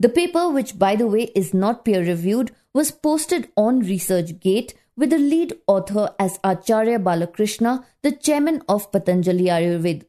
The 0.00 0.08
paper, 0.08 0.48
which 0.48 0.78
by 0.78 0.96
the 0.96 1.06
way 1.06 1.24
is 1.34 1.52
not 1.52 1.84
peer 1.84 2.00
reviewed, 2.00 2.52
was 2.72 2.90
posted 2.90 3.48
on 3.56 3.82
ResearchGate 3.82 4.72
with 4.96 5.10
the 5.10 5.18
lead 5.18 5.52
author 5.66 6.14
as 6.18 6.40
Acharya 6.42 6.98
Balakrishna, 6.98 7.84
the 8.02 8.12
chairman 8.12 8.62
of 8.68 8.90
Patanjali 8.90 9.44
Ayurveda. 9.44 10.06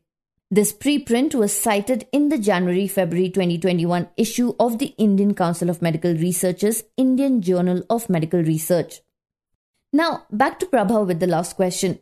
This 0.49 0.71
preprint 0.71 1.35
was 1.35 1.53
cited 1.53 2.07
in 2.13 2.29
the 2.29 2.37
January 2.37 2.87
February 2.87 3.29
2021 3.29 4.07
issue 4.15 4.55
of 4.57 4.79
the 4.79 4.93
Indian 4.97 5.35
Council 5.35 5.69
of 5.69 5.81
Medical 5.81 6.13
Researchers 6.13 6.83
Indian 6.95 7.41
Journal 7.41 7.83
of 7.89 8.09
Medical 8.09 8.41
Research. 8.41 9.01
Now, 9.91 10.25
back 10.31 10.59
to 10.59 10.65
Prabha 10.65 11.05
with 11.05 11.19
the 11.19 11.27
last 11.27 11.55
question. 11.55 11.99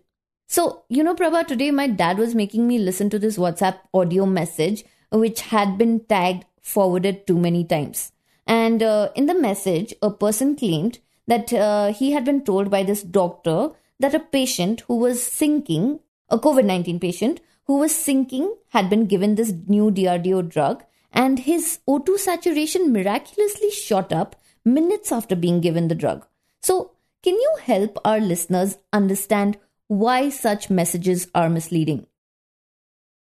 So, 0.48 0.84
you 0.90 1.04
know, 1.04 1.16
Prabha, 1.16 1.46
today 1.46 1.72
my 1.72 1.88
dad 1.88 2.18
was 2.18 2.36
making 2.36 2.68
me 2.68 2.80
listen 2.80 3.10
to 3.10 3.20
this 3.20 3.38
WhatsApp 3.38 3.80
audio 3.94 4.26
message, 4.26 4.84
which 5.12 5.42
had 5.42 5.78
been 5.78 6.02
tagged 6.02 6.46
forwarded 6.62 7.26
too 7.26 7.38
many 7.38 7.64
times. 7.64 8.12
And 8.46 8.84
uh, 8.84 9.10
in 9.16 9.26
the 9.26 9.34
message, 9.34 9.94
a 10.02 10.12
person 10.12 10.56
claimed 10.56 11.00
that 11.28 11.52
uh, 11.54 11.94
he 11.94 12.12
had 12.12 12.26
been 12.26 12.44
told 12.44 12.70
by 12.70 12.84
this 12.84 13.04
doctor 13.04 13.72
that 14.00 14.16
a 14.16 14.20
patient 14.20 14.82
who 14.88 14.98
was 14.98 15.22
sinking, 15.22 16.00
a 16.30 16.38
COVID 16.38 16.66
19 16.66 17.00
patient 17.00 17.40
who 17.66 17.78
was 17.78 17.94
sinking, 17.94 18.54
had 18.70 18.90
been 18.90 19.06
given 19.06 19.36
this 19.36 19.54
new 19.68 19.92
DRDO 19.92 20.50
drug, 20.50 20.84
and 21.12 21.40
his 21.40 21.80
O2 21.88 22.18
saturation 22.18 22.94
miraculously 22.94 23.72
shot 23.72 24.14
up 24.14 24.36
minutes 24.64 25.12
after 25.12 25.36
being 25.36 25.62
given 25.62 25.88
the 25.88 25.96
drug. 25.96 26.26
So, 26.62 26.92
can 27.28 27.36
you 27.36 27.56
help 27.62 27.98
our 28.06 28.22
listeners 28.22 28.78
understand 28.94 29.58
why 29.90 30.30
such 30.30 30.70
messages 30.70 31.28
are 31.36 31.50
misleading? 31.50 32.08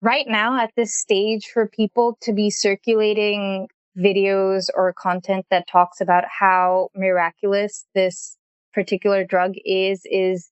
Right 0.04 0.28
now, 0.28 0.62
at 0.62 0.70
this 0.78 0.94
stage, 0.94 1.48
for 1.52 1.68
people 1.68 2.16
to 2.22 2.32
be 2.32 2.52
circulating 2.52 3.70
videos 3.98 4.68
or 4.76 4.94
content 4.94 5.48
that 5.50 5.68
talks 5.68 6.00
about 6.00 6.26
how 6.30 6.90
miraculous 6.96 7.88
this 7.96 8.38
particular 8.72 9.24
drug 9.24 9.54
is, 9.66 10.02
is 10.06 10.52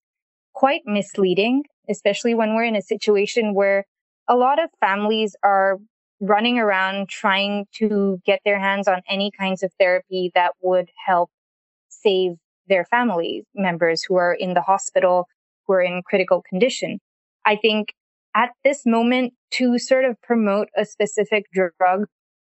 quite 0.56 0.82
misleading, 0.88 1.66
especially 1.88 2.34
when 2.34 2.56
we're 2.56 2.64
in 2.64 2.76
a 2.76 2.82
situation 2.82 3.54
where 3.54 3.86
a 4.28 4.36
lot 4.36 4.58
of 4.58 4.72
families 4.80 5.36
are 5.44 5.78
running 6.20 6.58
around 6.58 7.10
trying 7.10 7.68
to 7.76 8.20
get 8.26 8.40
their 8.44 8.58
hands 8.58 8.88
on 8.88 9.04
any 9.08 9.30
kinds 9.30 9.62
of 9.62 9.72
therapy 9.80 10.32
that 10.34 10.54
would 10.64 10.90
help 11.06 11.30
save 11.90 12.38
their 12.68 12.86
family 12.86 13.44
members 13.54 14.04
who 14.04 14.16
are 14.16 14.34
in 14.34 14.54
the 14.54 14.62
hospital, 14.62 15.28
who 15.66 15.74
are 15.74 15.82
in 15.82 16.02
critical 16.06 16.44
condition. 16.48 17.00
I 17.46 17.56
think 17.56 17.94
at 18.36 18.50
this 18.64 18.86
moment 18.86 19.34
to 19.52 19.78
sort 19.78 20.06
of 20.06 20.22
promote 20.22 20.68
a 20.78 20.86
specific 20.86 21.46
drug 21.54 22.06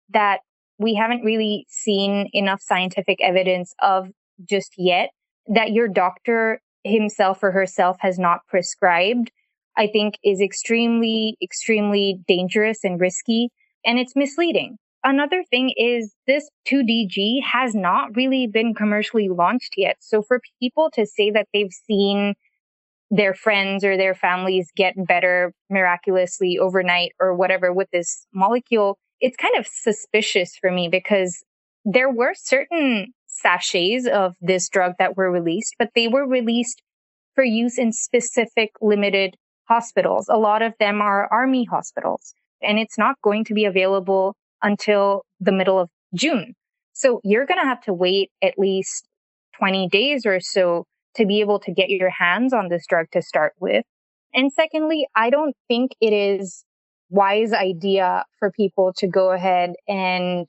that 0.09 0.39
we 0.79 0.93
haven't 0.93 1.23
really 1.23 1.65
seen 1.69 2.29
enough 2.33 2.61
scientific 2.61 3.19
evidence 3.21 3.73
of 3.81 4.09
just 4.47 4.73
yet 4.77 5.09
that 5.47 5.71
your 5.71 5.87
doctor 5.87 6.59
himself 6.83 7.41
or 7.41 7.51
herself 7.51 7.97
has 7.99 8.19
not 8.19 8.39
prescribed, 8.47 9.31
I 9.75 9.87
think 9.87 10.15
is 10.23 10.41
extremely, 10.41 11.37
extremely 11.41 12.19
dangerous 12.27 12.83
and 12.83 12.99
risky. 12.99 13.49
And 13.85 13.97
it's 13.97 14.15
misleading. 14.15 14.77
Another 15.07 15.41
thing 15.49 15.71
is 15.77 16.13
this 16.27 16.49
2DG 16.67 17.41
has 17.41 17.73
not 17.73 18.13
really 18.17 18.45
been 18.45 18.73
commercially 18.73 19.29
launched 19.29 19.75
yet. 19.77 19.95
So 20.01 20.21
for 20.21 20.41
people 20.59 20.89
to 20.95 21.05
say 21.05 21.31
that 21.31 21.47
they've 21.53 21.71
seen 21.71 22.33
their 23.09 23.33
friends 23.33 23.85
or 23.85 23.95
their 23.95 24.13
families 24.13 24.67
get 24.75 24.95
better 24.97 25.53
miraculously 25.69 26.59
overnight 26.59 27.13
or 27.21 27.33
whatever 27.33 27.71
with 27.71 27.89
this 27.91 28.27
molecule, 28.33 28.97
it's 29.21 29.37
kind 29.37 29.55
of 29.57 29.65
suspicious 29.65 30.57
for 30.59 30.73
me 30.73 30.89
because 30.89 31.41
there 31.85 32.11
were 32.11 32.33
certain 32.35 33.13
sachets 33.27 34.07
of 34.07 34.35
this 34.41 34.67
drug 34.67 34.91
that 34.99 35.15
were 35.15 35.31
released, 35.31 35.75
but 35.79 35.91
they 35.95 36.09
were 36.09 36.27
released 36.27 36.81
for 37.33 37.45
use 37.45 37.77
in 37.77 37.93
specific 37.93 38.71
limited 38.81 39.37
hospitals. 39.69 40.27
A 40.27 40.37
lot 40.37 40.61
of 40.61 40.73
them 40.81 41.01
are 41.01 41.31
army 41.31 41.63
hospitals 41.63 42.33
and 42.61 42.77
it's 42.77 42.97
not 42.97 43.15
going 43.23 43.45
to 43.45 43.53
be 43.53 43.63
available 43.63 44.35
until 44.61 45.23
the 45.39 45.51
middle 45.51 45.79
of 45.79 45.89
June. 46.15 46.53
So 46.93 47.19
you're 47.23 47.45
going 47.45 47.59
to 47.59 47.67
have 47.67 47.81
to 47.83 47.93
wait 47.93 48.31
at 48.41 48.55
least 48.57 49.07
20 49.59 49.87
days 49.89 50.25
or 50.25 50.39
so 50.39 50.85
to 51.15 51.25
be 51.25 51.41
able 51.41 51.59
to 51.59 51.71
get 51.71 51.89
your 51.89 52.09
hands 52.09 52.53
on 52.53 52.69
this 52.69 52.85
drug 52.87 53.07
to 53.11 53.21
start 53.21 53.53
with. 53.59 53.85
And 54.33 54.51
secondly, 54.51 55.07
I 55.15 55.29
don't 55.29 55.55
think 55.67 55.91
it 55.99 56.13
is 56.13 56.63
wise 57.09 57.53
idea 57.53 58.25
for 58.39 58.51
people 58.51 58.93
to 58.97 59.07
go 59.07 59.31
ahead 59.31 59.73
and 59.87 60.47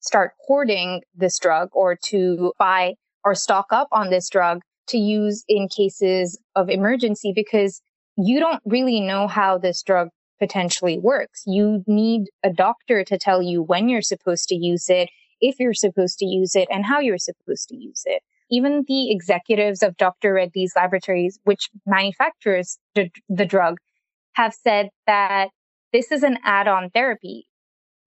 start 0.00 0.32
hoarding 0.46 1.02
this 1.14 1.38
drug 1.38 1.68
or 1.72 1.96
to 2.06 2.52
buy 2.58 2.94
or 3.24 3.34
stock 3.34 3.66
up 3.70 3.88
on 3.92 4.10
this 4.10 4.28
drug 4.28 4.60
to 4.88 4.98
use 4.98 5.44
in 5.48 5.68
cases 5.68 6.38
of 6.54 6.70
emergency 6.70 7.32
because 7.34 7.82
you 8.16 8.40
don't 8.40 8.62
really 8.64 9.00
know 9.00 9.26
how 9.26 9.58
this 9.58 9.82
drug 9.82 10.08
potentially 10.38 10.98
works. 10.98 11.42
You 11.46 11.84
need 11.86 12.30
a 12.42 12.50
doctor 12.50 13.04
to 13.04 13.18
tell 13.18 13.42
you 13.42 13.62
when 13.62 13.88
you're 13.88 14.02
supposed 14.02 14.48
to 14.48 14.54
use 14.54 14.88
it, 14.88 15.10
if 15.40 15.58
you're 15.58 15.74
supposed 15.74 16.18
to 16.18 16.26
use 16.26 16.54
it, 16.54 16.68
and 16.70 16.84
how 16.84 17.00
you're 17.00 17.18
supposed 17.18 17.68
to 17.68 17.76
use 17.76 18.02
it. 18.06 18.22
Even 18.50 18.84
the 18.88 19.10
executives 19.10 19.82
of 19.82 19.96
Dr. 19.96 20.34
Reddy's 20.34 20.72
laboratories, 20.74 21.38
which 21.44 21.68
manufactures 21.86 22.78
the, 22.94 23.10
the 23.28 23.44
drug, 23.44 23.78
have 24.32 24.54
said 24.54 24.88
that 25.06 25.50
this 25.92 26.10
is 26.12 26.22
an 26.22 26.38
add-on 26.44 26.90
therapy. 26.90 27.46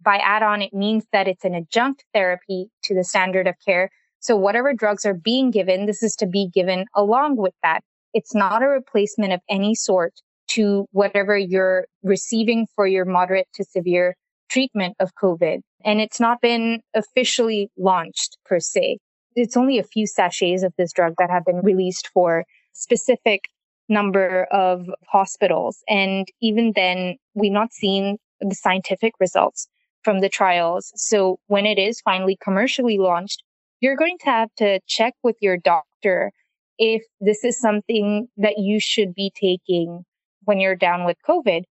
By 0.01 0.17
add-on, 0.17 0.61
it 0.61 0.73
means 0.73 1.05
that 1.11 1.27
it's 1.27 1.45
an 1.45 1.53
adjunct 1.53 2.05
therapy 2.13 2.69
to 2.83 2.95
the 2.95 3.03
standard 3.03 3.47
of 3.47 3.55
care. 3.63 3.91
So 4.19 4.35
whatever 4.35 4.73
drugs 4.73 5.05
are 5.05 5.13
being 5.13 5.51
given, 5.51 5.85
this 5.85 6.01
is 6.01 6.15
to 6.17 6.25
be 6.25 6.47
given 6.47 6.85
along 6.95 7.37
with 7.37 7.53
that. 7.63 7.81
It's 8.13 8.35
not 8.35 8.63
a 8.63 8.67
replacement 8.67 9.33
of 9.33 9.41
any 9.49 9.75
sort 9.75 10.13
to 10.53 10.85
whatever 10.91 11.37
you're 11.37 11.85
receiving 12.03 12.67
for 12.75 12.87
your 12.87 13.05
moderate 13.05 13.47
to 13.55 13.63
severe 13.63 14.15
treatment 14.49 14.95
of 14.99 15.11
COVID. 15.21 15.61
And 15.83 16.01
it's 16.01 16.19
not 16.19 16.41
been 16.41 16.81
officially 16.93 17.69
launched 17.77 18.37
per 18.45 18.59
se. 18.59 18.97
It's 19.35 19.55
only 19.55 19.79
a 19.79 19.83
few 19.83 20.05
sachets 20.05 20.63
of 20.63 20.73
this 20.77 20.91
drug 20.91 21.13
that 21.17 21.29
have 21.29 21.45
been 21.45 21.61
released 21.61 22.09
for 22.13 22.43
specific 22.73 23.49
number 23.87 24.45
of 24.51 24.85
hospitals. 25.07 25.83
And 25.87 26.27
even 26.41 26.73
then, 26.75 27.15
we've 27.33 27.51
not 27.51 27.73
seen 27.73 28.17
the 28.39 28.55
scientific 28.55 29.13
results 29.19 29.67
from 30.03 30.19
the 30.19 30.29
trials. 30.29 30.91
So 30.95 31.39
when 31.47 31.65
it 31.65 31.77
is 31.77 32.01
finally 32.01 32.37
commercially 32.41 32.97
launched, 32.97 33.43
you're 33.79 33.95
going 33.95 34.17
to 34.19 34.25
have 34.25 34.49
to 34.57 34.79
check 34.87 35.13
with 35.23 35.35
your 35.41 35.57
doctor 35.57 36.31
if 36.77 37.03
this 37.19 37.43
is 37.43 37.59
something 37.59 38.27
that 38.37 38.57
you 38.57 38.79
should 38.79 39.13
be 39.13 39.31
taking 39.39 40.03
when 40.43 40.59
you're 40.59 40.75
down 40.75 41.05
with 41.05 41.17
COVID. 41.27 41.63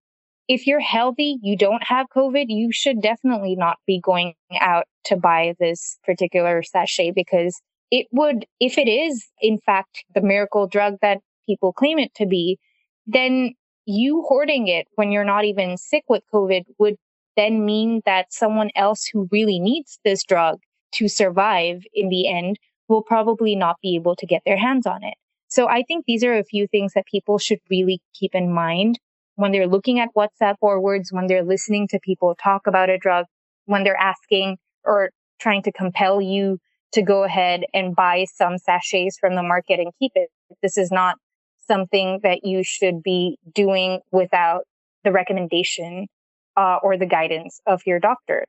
If 0.47 0.67
you're 0.67 0.79
healthy, 0.79 1.37
you 1.41 1.57
don't 1.57 1.83
have 1.83 2.07
COVID, 2.15 2.45
you 2.49 2.71
should 2.71 3.01
definitely 3.01 3.55
not 3.55 3.77
be 3.87 3.99
going 4.01 4.33
out 4.59 4.85
to 5.05 5.15
buy 5.15 5.55
this 5.59 5.97
particular 6.03 6.61
sachet 6.63 7.11
because 7.11 7.61
it 7.89 8.07
would, 8.11 8.45
if 8.59 8.77
it 8.77 8.87
is 8.87 9.25
in 9.41 9.59
fact 9.59 10.03
the 10.13 10.21
miracle 10.21 10.67
drug 10.67 10.95
that 11.01 11.19
people 11.45 11.73
claim 11.73 11.99
it 11.99 12.13
to 12.15 12.25
be, 12.25 12.57
then 13.05 13.53
you 13.85 14.23
hoarding 14.27 14.67
it 14.67 14.87
when 14.95 15.11
you're 15.11 15.23
not 15.23 15.45
even 15.45 15.77
sick 15.77 16.03
with 16.07 16.23
COVID 16.33 16.63
would 16.79 16.95
then 17.35 17.65
mean 17.65 18.01
that 18.05 18.33
someone 18.33 18.69
else 18.75 19.05
who 19.11 19.27
really 19.31 19.59
needs 19.59 19.99
this 20.03 20.23
drug 20.23 20.59
to 20.93 21.07
survive 21.07 21.83
in 21.93 22.09
the 22.09 22.27
end 22.27 22.57
will 22.87 23.01
probably 23.01 23.55
not 23.55 23.77
be 23.81 23.95
able 23.95 24.15
to 24.17 24.25
get 24.25 24.41
their 24.45 24.57
hands 24.57 24.85
on 24.85 25.03
it. 25.03 25.15
So 25.51 25.67
I 25.67 25.83
think 25.83 26.05
these 26.07 26.23
are 26.23 26.37
a 26.37 26.45
few 26.45 26.65
things 26.65 26.93
that 26.93 27.05
people 27.05 27.37
should 27.37 27.59
really 27.69 27.99
keep 28.17 28.33
in 28.33 28.53
mind 28.53 28.97
when 29.35 29.51
they're 29.51 29.67
looking 29.67 29.99
at 29.99 30.07
WhatsApp 30.15 30.55
forwards, 30.61 31.11
when 31.11 31.27
they're 31.27 31.43
listening 31.43 31.89
to 31.89 31.99
people 32.01 32.35
talk 32.41 32.67
about 32.67 32.89
a 32.89 32.97
drug, 32.97 33.25
when 33.65 33.83
they're 33.83 33.99
asking 33.99 34.57
or 34.85 35.09
trying 35.41 35.61
to 35.63 35.71
compel 35.73 36.21
you 36.21 36.57
to 36.93 37.01
go 37.01 37.25
ahead 37.25 37.63
and 37.73 37.93
buy 37.93 38.25
some 38.33 38.57
sachets 38.57 39.17
from 39.19 39.35
the 39.35 39.43
market 39.43 39.81
and 39.81 39.91
keep 39.99 40.13
it. 40.15 40.29
This 40.61 40.77
is 40.77 40.89
not 40.89 41.17
something 41.67 42.21
that 42.23 42.45
you 42.45 42.63
should 42.63 43.03
be 43.03 43.37
doing 43.53 43.99
without 44.09 44.61
the 45.03 45.11
recommendation 45.11 46.07
uh, 46.55 46.77
or 46.81 46.97
the 46.97 47.05
guidance 47.05 47.59
of 47.67 47.81
your 47.85 47.99
doctor. 47.99 48.45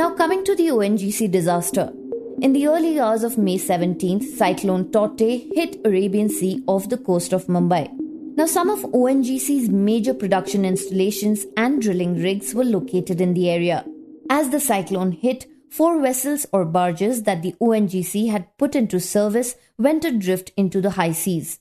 Now, 0.00 0.08
coming 0.08 0.44
to 0.44 0.56
the 0.56 0.68
ONGC 0.68 1.30
disaster. 1.30 1.92
In 2.40 2.54
the 2.54 2.68
early 2.68 2.98
hours 2.98 3.22
of 3.22 3.36
May 3.36 3.58
17th, 3.58 4.24
Cyclone 4.34 4.86
Tauktae 4.86 5.54
hit 5.54 5.78
Arabian 5.84 6.30
Sea 6.30 6.64
off 6.66 6.88
the 6.88 6.96
coast 6.96 7.34
of 7.34 7.48
Mumbai. 7.48 7.90
Now, 8.34 8.46
some 8.46 8.70
of 8.70 8.80
ONGC's 8.94 9.68
major 9.68 10.14
production 10.14 10.64
installations 10.64 11.44
and 11.54 11.82
drilling 11.82 12.14
rigs 12.22 12.54
were 12.54 12.64
located 12.64 13.20
in 13.20 13.34
the 13.34 13.50
area. 13.50 13.84
As 14.30 14.48
the 14.48 14.58
cyclone 14.58 15.12
hit, 15.12 15.44
four 15.68 16.00
vessels 16.00 16.46
or 16.50 16.64
barges 16.64 17.24
that 17.24 17.42
the 17.42 17.54
ONGC 17.60 18.30
had 18.30 18.56
put 18.56 18.74
into 18.74 19.00
service 19.00 19.54
went 19.76 20.06
adrift 20.06 20.50
into 20.56 20.80
the 20.80 20.92
high 20.92 21.12
seas. 21.12 21.60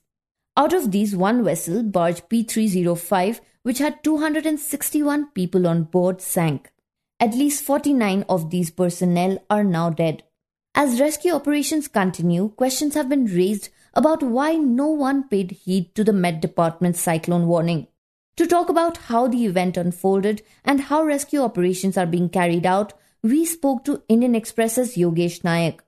Out 0.56 0.72
of 0.72 0.92
these, 0.92 1.14
one 1.14 1.44
vessel, 1.44 1.84
barge 1.84 2.22
P305, 2.30 3.42
which 3.64 3.80
had 3.80 4.02
261 4.02 5.32
people 5.32 5.68
on 5.68 5.84
board, 5.84 6.22
sank. 6.22 6.72
At 7.20 7.36
least 7.36 7.64
49 7.64 8.24
of 8.30 8.50
these 8.50 8.72
personnel 8.72 9.44
are 9.50 9.64
now 9.64 9.90
dead. 9.90 10.24
As 10.74 11.02
rescue 11.02 11.34
operations 11.34 11.90
continue, 11.90 12.50
questions 12.50 12.94
have 12.94 13.10
been 13.10 13.26
raised 13.26 13.70
about 13.94 14.24
why 14.24 14.56
no 14.56 14.88
one 14.88 15.28
paid 15.28 15.52
heed 15.52 15.94
to 15.96 16.04
the 16.04 16.14
Met 16.14 16.42
Department's 16.42 17.02
cyclone 17.02 17.48
warning. 17.48 17.88
To 18.38 18.48
talk 18.48 18.70
about 18.70 18.96
how 18.98 19.28
the 19.28 19.46
event 19.46 19.76
unfolded 19.76 20.44
and 20.64 20.80
how 20.80 21.04
rescue 21.04 21.42
operations 21.42 21.98
are 21.98 22.06
being 22.06 22.30
carried 22.30 22.66
out, 22.66 22.94
we 23.22 23.46
spoke 23.46 23.84
to 23.84 24.02
Indian 24.08 24.34
Express's 24.34 24.96
Yogesh 24.96 25.42
Nayak. 25.42 25.80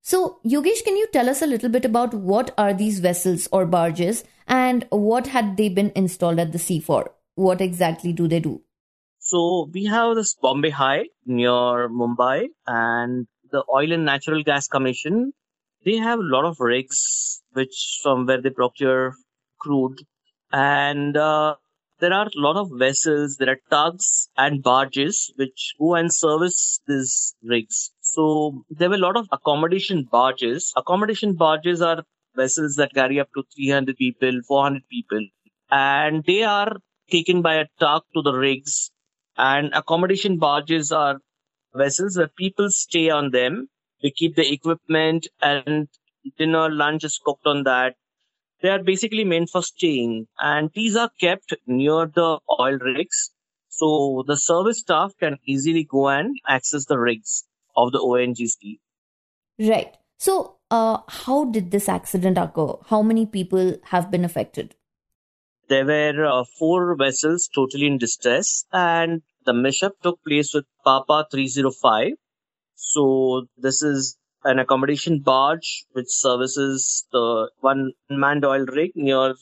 So, 0.00 0.38
Yogesh, 0.46 0.82
can 0.84 0.96
you 0.96 1.08
tell 1.12 1.28
us 1.28 1.42
a 1.42 1.46
little 1.46 1.68
bit 1.68 1.84
about 1.84 2.14
what 2.14 2.54
are 2.56 2.72
these 2.72 3.00
vessels 3.00 3.48
or 3.52 3.66
barges 3.66 4.24
and 4.46 4.86
what 4.88 5.26
had 5.26 5.58
they 5.58 5.68
been 5.68 5.92
installed 5.94 6.38
at 6.38 6.52
the 6.52 6.58
sea 6.58 6.80
for? 6.80 7.10
What 7.34 7.60
exactly 7.60 8.14
do 8.14 8.26
they 8.26 8.40
do? 8.40 8.62
So 9.30 9.68
we 9.74 9.84
have 9.84 10.16
this 10.16 10.34
Bombay 10.40 10.70
High 10.70 11.04
near 11.26 11.90
Mumbai 11.90 12.46
and 12.66 13.26
the 13.52 13.62
Oil 13.70 13.92
and 13.92 14.06
Natural 14.06 14.42
Gas 14.42 14.68
Commission. 14.68 15.34
They 15.84 15.96
have 15.96 16.18
a 16.18 16.30
lot 16.34 16.46
of 16.46 16.56
rigs 16.60 17.42
which 17.52 18.00
from 18.02 18.24
where 18.24 18.40
they 18.40 18.48
procure 18.48 19.12
crude 19.60 19.98
and 20.50 21.14
uh, 21.14 21.56
there 22.00 22.14
are 22.14 22.24
a 22.24 22.40
lot 22.40 22.56
of 22.56 22.70
vessels, 22.72 23.36
there 23.36 23.50
are 23.50 23.60
tugs 23.68 24.30
and 24.38 24.62
barges 24.62 25.30
which 25.36 25.74
go 25.78 25.94
and 25.94 26.10
service 26.10 26.80
these 26.88 27.34
rigs. 27.42 27.90
So 28.00 28.64
there 28.70 28.88
were 28.88 28.94
a 28.94 29.06
lot 29.06 29.18
of 29.18 29.28
accommodation 29.30 30.08
barges. 30.10 30.72
Accommodation 30.74 31.34
barges 31.34 31.82
are 31.82 32.02
vessels 32.34 32.76
that 32.76 32.94
carry 32.94 33.20
up 33.20 33.28
to 33.36 33.42
300 33.54 33.94
people, 33.94 34.40
400 34.48 34.88
people, 34.90 35.20
and 35.70 36.24
they 36.24 36.44
are 36.44 36.78
taken 37.10 37.42
by 37.42 37.56
a 37.56 37.66
tug 37.78 38.04
to 38.14 38.22
the 38.22 38.32
rigs 38.32 38.90
and 39.38 39.72
accommodation 39.72 40.38
barges 40.38 40.92
are 40.92 41.20
vessels 41.74 42.18
where 42.18 42.28
people 42.28 42.70
stay 42.70 43.08
on 43.08 43.30
them. 43.30 43.68
We 44.02 44.10
keep 44.10 44.36
the 44.36 44.52
equipment 44.52 45.28
and 45.40 45.88
dinner, 46.36 46.70
lunch 46.70 47.04
is 47.04 47.20
cooked 47.24 47.46
on 47.46 47.62
that. 47.62 47.94
They 48.60 48.68
are 48.70 48.82
basically 48.82 49.24
meant 49.24 49.50
for 49.50 49.62
staying 49.62 50.26
and 50.40 50.70
these 50.74 50.96
are 50.96 51.10
kept 51.20 51.54
near 51.66 52.06
the 52.06 52.40
oil 52.60 52.78
rigs. 52.78 53.30
So 53.68 54.24
the 54.26 54.36
service 54.36 54.80
staff 54.80 55.12
can 55.20 55.38
easily 55.46 55.84
go 55.84 56.08
and 56.08 56.36
access 56.48 56.86
the 56.86 56.98
rigs 56.98 57.44
of 57.76 57.92
the 57.92 57.98
ONGC. 57.98 58.80
Right. 59.60 59.96
So, 60.18 60.56
uh, 60.70 60.98
how 61.06 61.44
did 61.44 61.70
this 61.70 61.88
accident 61.88 62.38
occur? 62.38 62.74
How 62.86 63.02
many 63.02 63.24
people 63.24 63.76
have 63.84 64.10
been 64.10 64.24
affected? 64.24 64.74
There 65.68 65.84
were 65.84 66.24
uh, 66.24 66.44
four 66.58 66.96
vessels 66.96 67.48
totally 67.54 67.86
in 67.86 67.98
distress, 67.98 68.64
and 68.72 69.22
the 69.44 69.52
mishap 69.52 69.92
took 70.02 70.18
place 70.24 70.54
with 70.54 70.64
Papa 70.84 71.26
305. 71.30 72.12
So 72.74 73.46
this 73.56 73.82
is 73.82 74.16
an 74.44 74.58
accommodation 74.58 75.20
barge 75.20 75.84
which 75.92 76.08
services 76.08 77.06
the 77.12 77.50
one 77.60 77.92
manned 78.08 78.44
oil 78.44 78.64
rig 78.64 78.92
near 78.94 79.34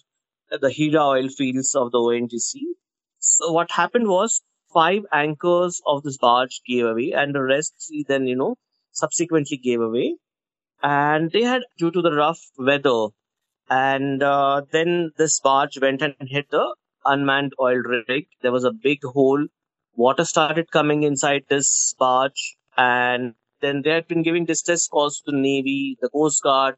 the 0.51 0.71
Hira 0.71 1.05
oil 1.05 1.29
fields 1.29 1.75
of 1.75 1.93
the 1.93 1.99
ONGC. 1.99 2.61
So 3.19 3.53
what 3.53 3.71
happened 3.71 4.09
was 4.09 4.43
five 4.73 5.03
anchors 5.13 5.81
of 5.87 6.03
this 6.03 6.19
barge 6.19 6.61
gave 6.67 6.87
away 6.87 7.13
and 7.13 7.35
the 7.35 7.43
rest 7.43 7.93
then, 8.09 8.27
you 8.27 8.37
know, 8.37 8.57
subsequently 8.93 9.57
gave 9.57 9.81
away. 9.81 10.17
And 10.83 11.31
they 11.31 11.43
had, 11.43 11.63
due 11.79 11.91
to 11.91 12.03
the 12.03 12.13
rough 12.13 12.41
weather, 12.59 13.09
and 13.69 14.23
uh, 14.23 14.63
then 14.71 15.13
this 15.17 15.41
barge 15.41 15.79
went 15.81 16.03
and 16.03 16.15
hit 16.21 16.51
the 16.51 16.75
unmanned 17.05 17.53
oil 17.61 17.83
rig. 18.09 18.27
There 18.43 18.53
was 18.53 18.65
a 18.65 18.73
big 18.73 19.03
hole. 19.05 19.47
Water 19.95 20.25
started 20.25 20.71
coming 20.71 21.03
inside 21.03 21.45
this 21.49 21.95
barge, 21.99 22.57
and 22.77 23.35
then 23.61 23.83
they 23.83 23.91
had 23.91 24.07
been 24.09 24.23
giving 24.23 24.45
distress 24.45 24.87
calls 24.87 25.21
to 25.21 25.33
the 25.33 25.37
Navy, 25.39 25.97
the 26.01 26.09
Coast 26.11 26.43
Guard, 26.43 26.77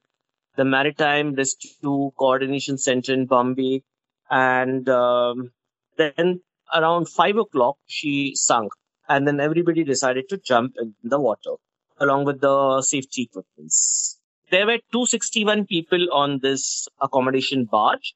the 0.57 0.64
Maritime 0.64 1.35
Rescue 1.35 2.12
Coordination 2.18 2.79
Center 2.79 3.12
in 3.12 3.27
Bombay, 3.27 3.83
and 4.31 4.88
um, 4.88 5.51
then 5.96 6.40
around 6.74 7.09
five 7.09 7.37
o'clock 7.37 7.77
she 7.87 8.35
sunk, 8.35 8.72
and 9.09 9.27
then 9.27 9.40
everybody 9.40 9.85
decided 9.85 10.29
to 10.29 10.38
jump 10.38 10.74
in 10.79 10.94
the 11.03 11.20
water 11.20 11.55
along 12.01 12.24
with 12.24 12.40
the 12.40 12.81
safety 12.83 13.22
equipments 13.22 14.17
there 14.50 14.66
were 14.66 14.78
261 14.92 15.66
people 15.66 16.12
on 16.12 16.40
this 16.40 16.88
accommodation 17.00 17.64
barge, 17.64 18.14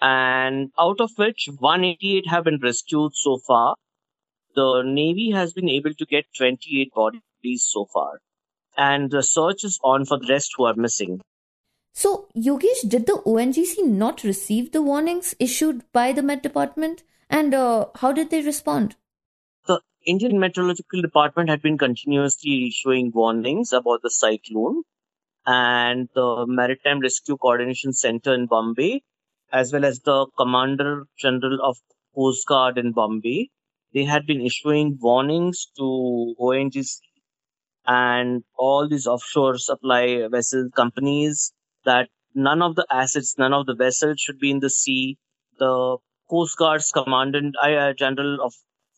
and 0.00 0.70
out 0.78 1.00
of 1.00 1.10
which 1.16 1.48
188 1.58 2.28
have 2.28 2.44
been 2.44 2.60
rescued 2.62 3.14
so 3.14 3.38
far. 3.38 3.76
The 4.54 4.82
Navy 4.84 5.30
has 5.30 5.52
been 5.52 5.68
able 5.68 5.94
to 5.94 6.06
get 6.06 6.26
28 6.36 6.92
bodies 6.94 7.64
so 7.64 7.86
far, 7.92 8.20
and 8.76 9.10
the 9.10 9.22
search 9.22 9.64
is 9.64 9.78
on 9.82 10.04
for 10.04 10.18
the 10.18 10.28
rest 10.28 10.52
who 10.56 10.64
are 10.64 10.74
missing. 10.74 11.20
So, 11.92 12.28
Yogesh, 12.36 12.88
did 12.88 13.06
the 13.06 13.22
ONGC 13.24 13.86
not 13.86 14.24
receive 14.24 14.72
the 14.72 14.82
warnings 14.82 15.34
issued 15.38 15.82
by 15.92 16.12
the 16.12 16.22
Met 16.22 16.42
Department? 16.42 17.04
And 17.30 17.54
uh, 17.54 17.86
how 17.96 18.12
did 18.12 18.30
they 18.30 18.42
respond? 18.42 18.96
The 19.66 19.80
Indian 20.04 20.38
Meteorological 20.38 21.00
Department 21.00 21.48
had 21.48 21.62
been 21.62 21.78
continuously 21.78 22.66
issuing 22.66 23.12
warnings 23.14 23.72
about 23.72 24.02
the 24.02 24.10
cyclone 24.10 24.82
and 25.46 26.08
the 26.14 26.46
Maritime 26.48 27.00
Rescue 27.00 27.36
Coordination 27.36 27.92
Center 27.92 28.34
in 28.34 28.46
Bombay, 28.46 29.02
as 29.52 29.72
well 29.72 29.84
as 29.84 30.00
the 30.00 30.26
Commander 30.36 31.06
General 31.18 31.58
of 31.62 31.76
Coast 32.14 32.46
Guard 32.46 32.78
in 32.78 32.92
Bombay. 32.92 33.50
They 33.92 34.04
had 34.04 34.26
been 34.26 34.40
issuing 34.40 34.98
warnings 35.00 35.66
to 35.76 36.34
ONGC 36.40 37.00
and 37.86 38.42
all 38.56 38.88
these 38.88 39.06
offshore 39.06 39.58
supply 39.58 40.26
vessel 40.30 40.68
companies 40.74 41.52
that 41.84 42.08
none 42.34 42.62
of 42.62 42.76
the 42.76 42.86
assets, 42.90 43.36
none 43.38 43.52
of 43.52 43.66
the 43.66 43.74
vessels 43.74 44.20
should 44.20 44.38
be 44.38 44.50
in 44.50 44.60
the 44.60 44.70
sea. 44.70 45.18
The 45.58 45.98
Coast 46.28 46.56
Guard's 46.56 46.90
Commandant 46.90 47.54
uh, 47.62 47.92
General 47.92 48.40
of 48.42 48.54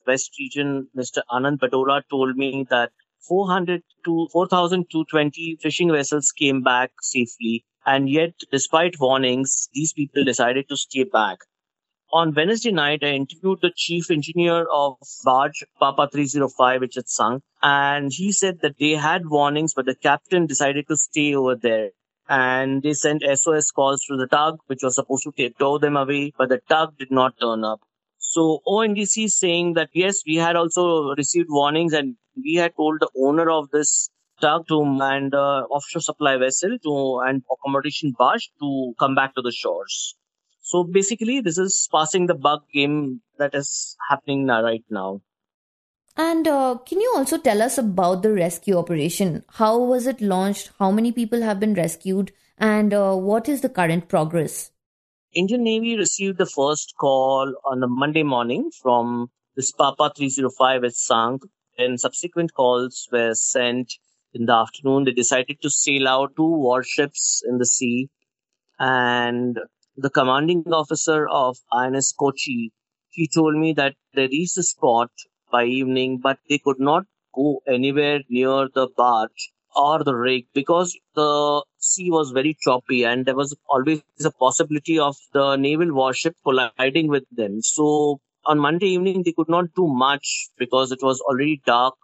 West 0.07 0.33
Region, 0.39 0.89
Mr. 0.97 1.23
Anand 1.31 1.59
Patola, 1.59 2.03
told 2.09 2.37
me 2.37 2.65
that 2.71 2.93
400 3.29 3.83
to 4.05 4.29
4,220 4.33 5.59
fishing 5.61 5.93
vessels 5.93 6.33
came 6.33 6.63
back 6.63 6.93
safely. 7.03 7.65
And 7.85 8.09
yet, 8.09 8.35
despite 8.51 9.01
warnings, 9.01 9.69
these 9.73 9.93
people 9.93 10.25
decided 10.25 10.69
to 10.69 10.77
stay 10.77 11.05
back. 11.05 11.39
On 12.13 12.33
Wednesday 12.33 12.71
night, 12.71 13.03
I 13.03 13.09
interviewed 13.09 13.61
the 13.61 13.73
chief 13.75 14.11
engineer 14.11 14.67
of 14.73 14.97
barge 15.25 15.65
Papa 15.81 16.09
305, 16.13 16.81
which 16.81 16.95
had 16.95 17.09
sunk, 17.09 17.43
and 17.63 18.13
he 18.13 18.31
said 18.31 18.61
that 18.61 18.79
they 18.79 18.93
had 18.93 19.29
warnings, 19.29 19.75
but 19.75 19.87
the 19.87 19.95
captain 19.97 20.47
decided 20.47 20.87
to 20.89 20.97
stay 20.97 21.35
over 21.35 21.57
there. 21.57 21.91
And 22.29 22.83
they 22.83 22.95
sent 22.95 23.23
SOS 23.23 23.71
calls 23.73 24.03
to 24.05 24.17
the 24.17 24.29
tug, 24.29 24.59
which 24.67 24.83
was 24.83 24.95
supposed 24.95 25.25
to 25.25 25.51
tow 25.51 25.79
them 25.79 25.97
away, 25.97 26.33
but 26.39 26.49
the 26.49 26.61
tug 26.69 26.97
did 26.97 27.11
not 27.11 27.39
turn 27.41 27.65
up. 27.65 27.81
So 28.37 28.61
ONGC 28.69 29.25
is 29.25 29.35
saying 29.35 29.75
that 29.75 29.89
yes, 29.95 30.23
we 30.27 30.37
had 30.37 30.57
also 30.57 31.15
received 31.15 31.49
warnings 31.49 31.95
and 31.95 32.17
we 32.37 32.57
had 32.57 32.77
told 32.77 33.01
the 33.01 33.09
owner 33.17 33.49
of 33.49 33.71
this 33.71 34.11
tug 34.43 34.69
to 34.69 34.83
and 34.83 35.35
uh, 35.35 35.65
offshore 35.71 36.03
supply 36.03 36.37
vessel 36.37 36.77
to 36.85 37.21
and 37.27 37.43
accommodation 37.51 38.13
barge 38.19 38.51
to 38.61 38.93
come 38.99 39.15
back 39.15 39.35
to 39.37 39.41
the 39.41 39.53
shores. 39.53 40.17
So 40.61 40.85
basically, 40.85 41.41
this 41.41 41.57
is 41.57 41.89
passing 41.91 42.27
the 42.27 42.35
buck 42.35 42.65
game 42.71 43.23
that 43.39 43.55
is 43.55 43.97
happening 44.11 44.47
right 44.49 44.85
now. 44.91 45.23
And 46.19 46.47
uh, 46.47 46.77
can 46.87 47.01
you 47.01 47.15
also 47.17 47.39
tell 47.39 47.63
us 47.63 47.79
about 47.79 48.23
the 48.23 48.35
rescue 48.35 48.77
operation? 48.77 49.45
How 49.49 49.79
was 49.79 50.07
it 50.07 50.21
launched? 50.21 50.73
How 50.79 50.91
many 50.91 51.11
people 51.11 51.41
have 51.41 51.59
been 51.59 51.73
rescued? 51.73 52.33
And 52.59 52.93
uh, 52.93 53.15
what 53.15 53.49
is 53.49 53.63
the 53.63 53.71
current 53.71 54.09
progress? 54.09 54.73
Indian 55.37 55.65
Navy 55.65 55.99
received 55.99 56.39
the 56.39 56.47
first 56.47 56.95
call 56.99 57.55
on 57.63 57.81
the 57.81 57.87
Monday 57.87 58.23
morning 58.23 58.71
from 58.71 59.31
this 59.55 59.71
Papa 59.71 60.11
305 60.17 60.85
at 60.85 60.95
sank. 60.95 61.43
and 61.77 62.01
subsequent 62.01 62.55
calls 62.55 63.07
were 63.13 63.35
sent 63.35 63.93
in 64.33 64.47
the 64.47 64.55
afternoon. 64.55 65.05
They 65.05 65.13
decided 65.13 65.61
to 65.61 65.69
sail 65.69 66.09
out 66.09 66.35
two 66.37 66.49
warships 66.49 67.43
in 67.47 67.59
the 67.59 67.67
sea, 67.67 68.09
and 68.79 69.61
the 69.95 70.09
commanding 70.09 70.65
officer 70.73 71.29
of 71.29 71.59
INS 71.71 72.15
Kochi, 72.19 72.73
he 73.11 73.29
told 73.29 73.57
me 73.57 73.75
that 73.75 73.95
they 74.15 74.29
reached 74.29 74.57
the 74.57 74.63
spot 74.63 75.11
by 75.53 75.65
evening, 75.67 76.19
but 76.23 76.39
they 76.49 76.57
could 76.57 76.81
not 76.81 77.05
go 77.35 77.61
anywhere 77.69 78.21
near 78.31 78.71
the 78.75 78.89
barge 78.97 79.53
or 79.77 80.03
the 80.03 80.15
rig 80.15 80.47
because 80.55 80.99
the 81.15 81.63
sea 81.87 82.11
was 82.11 82.31
very 82.31 82.57
choppy 82.61 83.05
and 83.05 83.27
there 83.27 83.37
was 83.37 83.57
always 83.69 84.03
a 84.25 84.31
possibility 84.31 84.99
of 84.99 85.17
the 85.33 85.57
naval 85.57 85.93
warship 85.95 86.37
colliding 86.45 87.09
with 87.09 87.25
them. 87.31 87.63
So 87.63 88.21
on 88.45 88.59
Monday 88.59 88.89
evening, 88.89 89.23
they 89.25 89.33
could 89.33 89.49
not 89.49 89.75
do 89.75 89.87
much 89.87 90.49
because 90.59 90.93
it 90.93 91.01
was 91.03 91.21
already 91.21 91.63
dark 91.67 91.95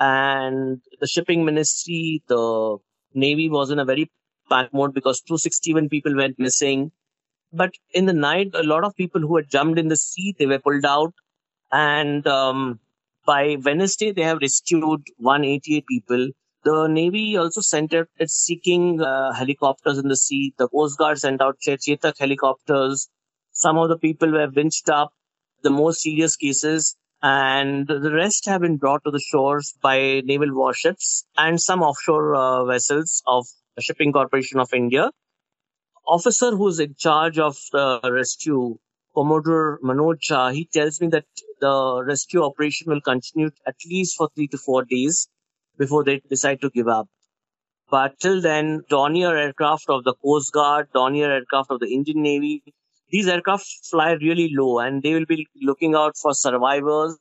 and 0.00 0.80
the 1.00 1.06
shipping 1.06 1.44
ministry, 1.44 2.22
the 2.26 2.78
navy 3.14 3.50
was 3.50 3.70
in 3.70 3.78
a 3.78 3.84
very 3.84 4.10
panic 4.48 4.72
mode 4.72 4.94
because 4.94 5.20
261 5.20 5.90
people 5.90 6.16
went 6.16 6.38
missing. 6.38 6.90
But 7.52 7.72
in 7.92 8.06
the 8.06 8.12
night, 8.14 8.52
a 8.54 8.62
lot 8.62 8.84
of 8.84 8.96
people 8.96 9.20
who 9.20 9.36
had 9.36 9.50
jumped 9.50 9.78
in 9.78 9.88
the 9.88 9.96
sea, 9.96 10.34
they 10.38 10.46
were 10.46 10.58
pulled 10.58 10.86
out. 10.86 11.12
And 11.70 12.26
um, 12.26 12.80
by 13.26 13.58
Wednesday, 13.62 14.12
they 14.12 14.22
have 14.22 14.38
rescued 14.40 15.02
188 15.18 15.86
people. 15.86 16.28
The 16.62 16.88
Navy 16.88 17.38
also 17.38 17.62
sent 17.62 17.94
out 17.94 18.08
its 18.18 18.34
Sea 18.34 18.56
King 18.56 19.00
uh, 19.00 19.32
helicopters 19.32 19.96
in 19.96 20.08
the 20.08 20.16
sea. 20.16 20.52
The 20.58 20.68
Coast 20.68 20.98
Guard 20.98 21.18
sent 21.18 21.40
out 21.40 21.58
Chetak 21.58 22.18
helicopters. 22.18 23.08
Some 23.52 23.78
of 23.78 23.88
the 23.88 23.96
people 23.96 24.30
were 24.30 24.50
winched 24.50 24.90
up. 24.90 25.12
The 25.62 25.70
most 25.70 26.02
serious 26.02 26.36
cases 26.36 26.96
and 27.22 27.86
the 27.86 28.12
rest 28.12 28.44
have 28.46 28.60
been 28.60 28.76
brought 28.76 29.04
to 29.04 29.10
the 29.10 29.20
shores 29.20 29.74
by 29.80 30.20
naval 30.24 30.54
warships 30.54 31.24
and 31.36 31.60
some 31.60 31.82
offshore 31.82 32.34
uh, 32.34 32.64
vessels 32.64 33.22
of 33.26 33.46
Shipping 33.78 34.12
Corporation 34.12 34.60
of 34.60 34.72
India. 34.74 35.10
Officer 36.06 36.50
who's 36.50 36.78
in 36.78 36.94
charge 36.94 37.38
of 37.38 37.56
the 37.72 38.00
rescue, 38.12 38.78
Commodore 39.14 39.78
Manoj 39.82 40.18
Jha, 40.28 40.52
he 40.52 40.66
tells 40.66 41.00
me 41.00 41.08
that 41.08 41.24
the 41.60 42.02
rescue 42.06 42.42
operation 42.42 42.90
will 42.90 43.00
continue 43.00 43.50
at 43.66 43.76
least 43.86 44.16
for 44.16 44.28
three 44.34 44.48
to 44.48 44.58
four 44.58 44.84
days 44.84 45.28
before 45.80 46.04
they 46.04 46.20
decide 46.30 46.60
to 46.60 46.70
give 46.70 46.88
up. 46.88 47.08
But 47.90 48.20
till 48.20 48.40
then, 48.40 48.82
Dornier 48.90 49.36
aircraft 49.36 49.86
of 49.88 50.04
the 50.04 50.14
Coast 50.24 50.52
Guard, 50.52 50.88
Dornier 50.94 51.30
aircraft 51.38 51.72
of 51.72 51.80
the 51.80 51.92
Indian 51.92 52.22
Navy, 52.22 52.62
these 53.10 53.26
aircraft 53.26 53.66
fly 53.90 54.12
really 54.12 54.50
low 54.56 54.78
and 54.78 55.02
they 55.02 55.14
will 55.14 55.26
be 55.26 55.48
looking 55.60 55.96
out 55.96 56.16
for 56.16 56.32
survivors 56.32 57.18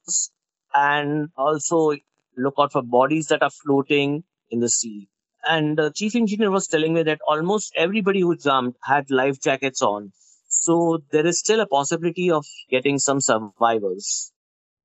and 0.73 1.29
also 1.35 1.95
look 2.37 2.53
out 2.59 2.71
for 2.71 2.83
bodies 2.83 3.27
that 3.27 3.41
are 3.41 3.49
floating 3.63 4.23
in 4.51 4.59
the 4.59 4.69
sea. 4.69 5.09
And 5.47 5.77
the 5.77 5.91
chief 5.91 6.15
engineer 6.15 6.51
was 6.51 6.67
telling 6.67 6.93
me 6.93 7.03
that 7.03 7.21
almost 7.27 7.73
everybody 7.75 8.21
who 8.21 8.35
jumped 8.37 8.77
had 8.83 9.09
life 9.09 9.41
jackets 9.41 9.81
on. 9.81 10.11
So 10.47 10.99
there 11.11 11.25
is 11.25 11.39
still 11.39 11.61
a 11.61 11.67
possibility 11.67 12.29
of 12.29 12.45
getting 12.69 12.99
some 12.99 13.21
survivors. 13.21 14.31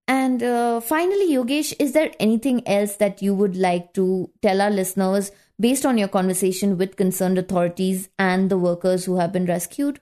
And 0.07 0.43
uh, 0.43 0.81
finally, 0.81 1.33
Yogesh, 1.33 1.75
is 1.79 1.93
there 1.93 2.13
anything 2.21 2.67
else 2.69 2.97
that 2.97 3.23
you 3.23 3.35
would 3.35 3.57
like 3.57 3.95
to 3.95 4.31
tell 4.43 4.61
our 4.61 4.71
listeners 4.71 5.33
based 5.59 5.87
on 5.87 5.97
your 5.97 6.09
conversation 6.09 6.77
with 6.77 6.97
concerned 6.97 7.39
authorities 7.39 8.11
and 8.19 8.51
the 8.51 8.59
workers 8.59 9.07
who 9.07 9.17
have 9.17 9.33
been 9.33 9.47
rescued? 9.47 10.01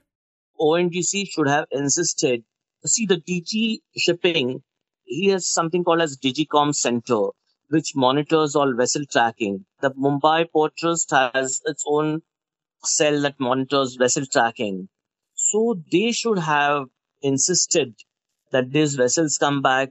ONGC 0.59 1.29
should 1.29 1.47
have 1.47 1.67
insisted. 1.71 2.43
See, 2.85 3.05
the 3.05 3.15
DG 3.17 3.79
shipping, 3.95 4.61
he 5.05 5.27
has 5.29 5.47
something 5.47 5.85
called 5.85 6.01
as 6.01 6.17
DGComm 6.17 6.75
Center, 6.75 7.27
which 7.69 7.95
monitors 7.95 8.55
all 8.55 8.75
vessel 8.75 9.05
tracking. 9.09 9.65
The 9.81 9.91
Mumbai 9.91 10.51
Port 10.51 10.75
Trust 10.77 11.11
has 11.11 11.61
its 11.65 11.85
own 11.87 12.23
cell 12.83 13.21
that 13.21 13.39
monitors 13.39 13.95
vessel 13.95 14.25
tracking. 14.25 14.89
So 15.33 15.81
they 15.91 16.11
should 16.11 16.39
have 16.39 16.87
insisted 17.21 17.95
that 18.53 18.71
these 18.71 18.95
vessels 18.95 19.37
come 19.37 19.61
back. 19.61 19.89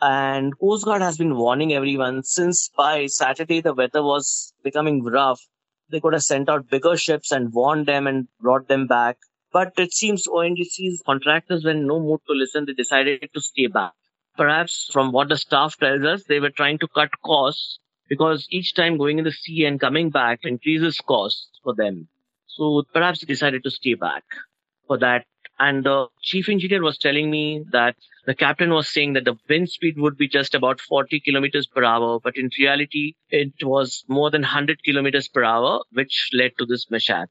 And 0.00 0.58
Coast 0.58 0.86
Guard 0.86 1.02
has 1.02 1.18
been 1.18 1.36
warning 1.36 1.74
everyone 1.74 2.22
since 2.22 2.70
by 2.76 3.06
Saturday 3.06 3.60
the 3.60 3.74
weather 3.74 4.02
was 4.02 4.54
becoming 4.64 5.04
rough. 5.04 5.40
They 5.90 6.00
could 6.00 6.14
have 6.14 6.22
sent 6.22 6.48
out 6.48 6.70
bigger 6.70 6.96
ships 6.96 7.32
and 7.32 7.52
warned 7.52 7.86
them 7.86 8.06
and 8.06 8.28
brought 8.40 8.68
them 8.68 8.86
back. 8.86 9.18
But 9.52 9.72
it 9.78 9.92
seems 9.92 10.26
ONGC's 10.26 11.02
contractors 11.04 11.64
were 11.64 11.72
in 11.72 11.86
no 11.86 12.00
mood 12.00 12.20
to 12.28 12.34
listen. 12.34 12.64
They 12.64 12.72
decided 12.72 13.28
to 13.34 13.40
stay 13.40 13.66
back. 13.66 13.92
Perhaps 14.36 14.88
from 14.92 15.12
what 15.12 15.28
the 15.28 15.36
staff 15.36 15.76
tells 15.76 16.04
us, 16.04 16.24
they 16.24 16.40
were 16.40 16.50
trying 16.50 16.78
to 16.78 16.88
cut 16.88 17.10
costs 17.24 17.78
because 18.08 18.46
each 18.50 18.74
time 18.74 18.96
going 18.96 19.18
in 19.18 19.24
the 19.24 19.32
sea 19.32 19.64
and 19.66 19.80
coming 19.80 20.10
back 20.10 20.40
increases 20.44 21.00
costs 21.00 21.60
for 21.62 21.74
them. 21.74 22.08
So 22.46 22.84
perhaps 22.94 23.20
they 23.20 23.26
decided 23.26 23.64
to 23.64 23.70
stay 23.70 23.94
back 23.94 24.24
for 24.86 24.98
that. 24.98 25.26
And 25.60 25.84
the 25.84 26.06
chief 26.22 26.48
engineer 26.48 26.82
was 26.82 26.96
telling 26.96 27.30
me 27.30 27.66
that 27.70 27.94
the 28.24 28.34
captain 28.34 28.70
was 28.70 28.88
saying 28.88 29.12
that 29.12 29.26
the 29.26 29.36
wind 29.46 29.68
speed 29.68 29.98
would 29.98 30.16
be 30.16 30.26
just 30.26 30.54
about 30.54 30.80
40 30.80 31.20
kilometers 31.20 31.66
per 31.66 31.84
hour, 31.84 32.18
but 32.18 32.38
in 32.38 32.48
reality, 32.58 33.14
it 33.28 33.52
was 33.62 34.02
more 34.08 34.30
than 34.30 34.40
100 34.40 34.82
kilometers 34.82 35.28
per 35.28 35.44
hour, 35.44 35.82
which 35.92 36.30
led 36.32 36.52
to 36.58 36.64
this 36.64 36.90
mishap. 36.90 37.28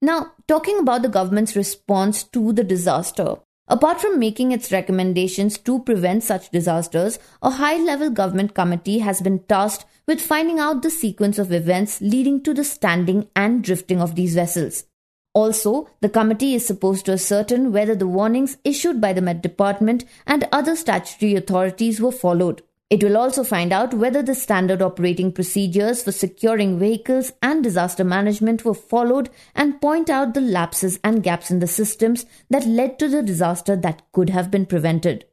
Now, 0.00 0.34
talking 0.46 0.78
about 0.78 1.02
the 1.02 1.08
government's 1.08 1.56
response 1.56 2.22
to 2.22 2.52
the 2.52 2.62
disaster, 2.62 3.38
apart 3.66 4.00
from 4.00 4.20
making 4.20 4.52
its 4.52 4.70
recommendations 4.70 5.58
to 5.58 5.82
prevent 5.82 6.22
such 6.22 6.50
disasters, 6.50 7.18
a 7.42 7.50
high 7.50 7.76
level 7.76 8.10
government 8.10 8.54
committee 8.54 9.00
has 9.00 9.20
been 9.20 9.40
tasked 9.40 9.84
with 10.06 10.20
finding 10.20 10.60
out 10.60 10.82
the 10.82 10.90
sequence 10.90 11.40
of 11.40 11.52
events 11.52 12.00
leading 12.00 12.40
to 12.44 12.54
the 12.54 12.64
standing 12.64 13.28
and 13.34 13.64
drifting 13.64 14.00
of 14.00 14.14
these 14.14 14.36
vessels. 14.36 14.84
Also, 15.32 15.88
the 16.00 16.08
committee 16.08 16.54
is 16.54 16.66
supposed 16.66 17.06
to 17.06 17.12
ascertain 17.12 17.72
whether 17.72 17.94
the 17.94 18.06
warnings 18.06 18.56
issued 18.64 19.00
by 19.00 19.12
the 19.12 19.22
Met 19.22 19.42
Department 19.42 20.04
and 20.26 20.48
other 20.50 20.74
statutory 20.74 21.36
authorities 21.36 22.00
were 22.00 22.10
followed. 22.10 22.62
It 22.90 23.04
will 23.04 23.16
also 23.16 23.44
find 23.44 23.72
out 23.72 23.94
whether 23.94 24.20
the 24.20 24.34
standard 24.34 24.82
operating 24.82 25.30
procedures 25.30 26.02
for 26.02 26.10
securing 26.10 26.80
vehicles 26.80 27.32
and 27.40 27.62
disaster 27.62 28.02
management 28.02 28.64
were 28.64 28.74
followed 28.74 29.30
and 29.54 29.80
point 29.80 30.10
out 30.10 30.34
the 30.34 30.40
lapses 30.40 30.98
and 31.04 31.22
gaps 31.22 31.52
in 31.52 31.60
the 31.60 31.68
systems 31.68 32.26
that 32.48 32.66
led 32.66 32.98
to 32.98 33.08
the 33.08 33.22
disaster 33.22 33.76
that 33.76 34.02
could 34.10 34.30
have 34.30 34.50
been 34.50 34.66
prevented. 34.66 35.24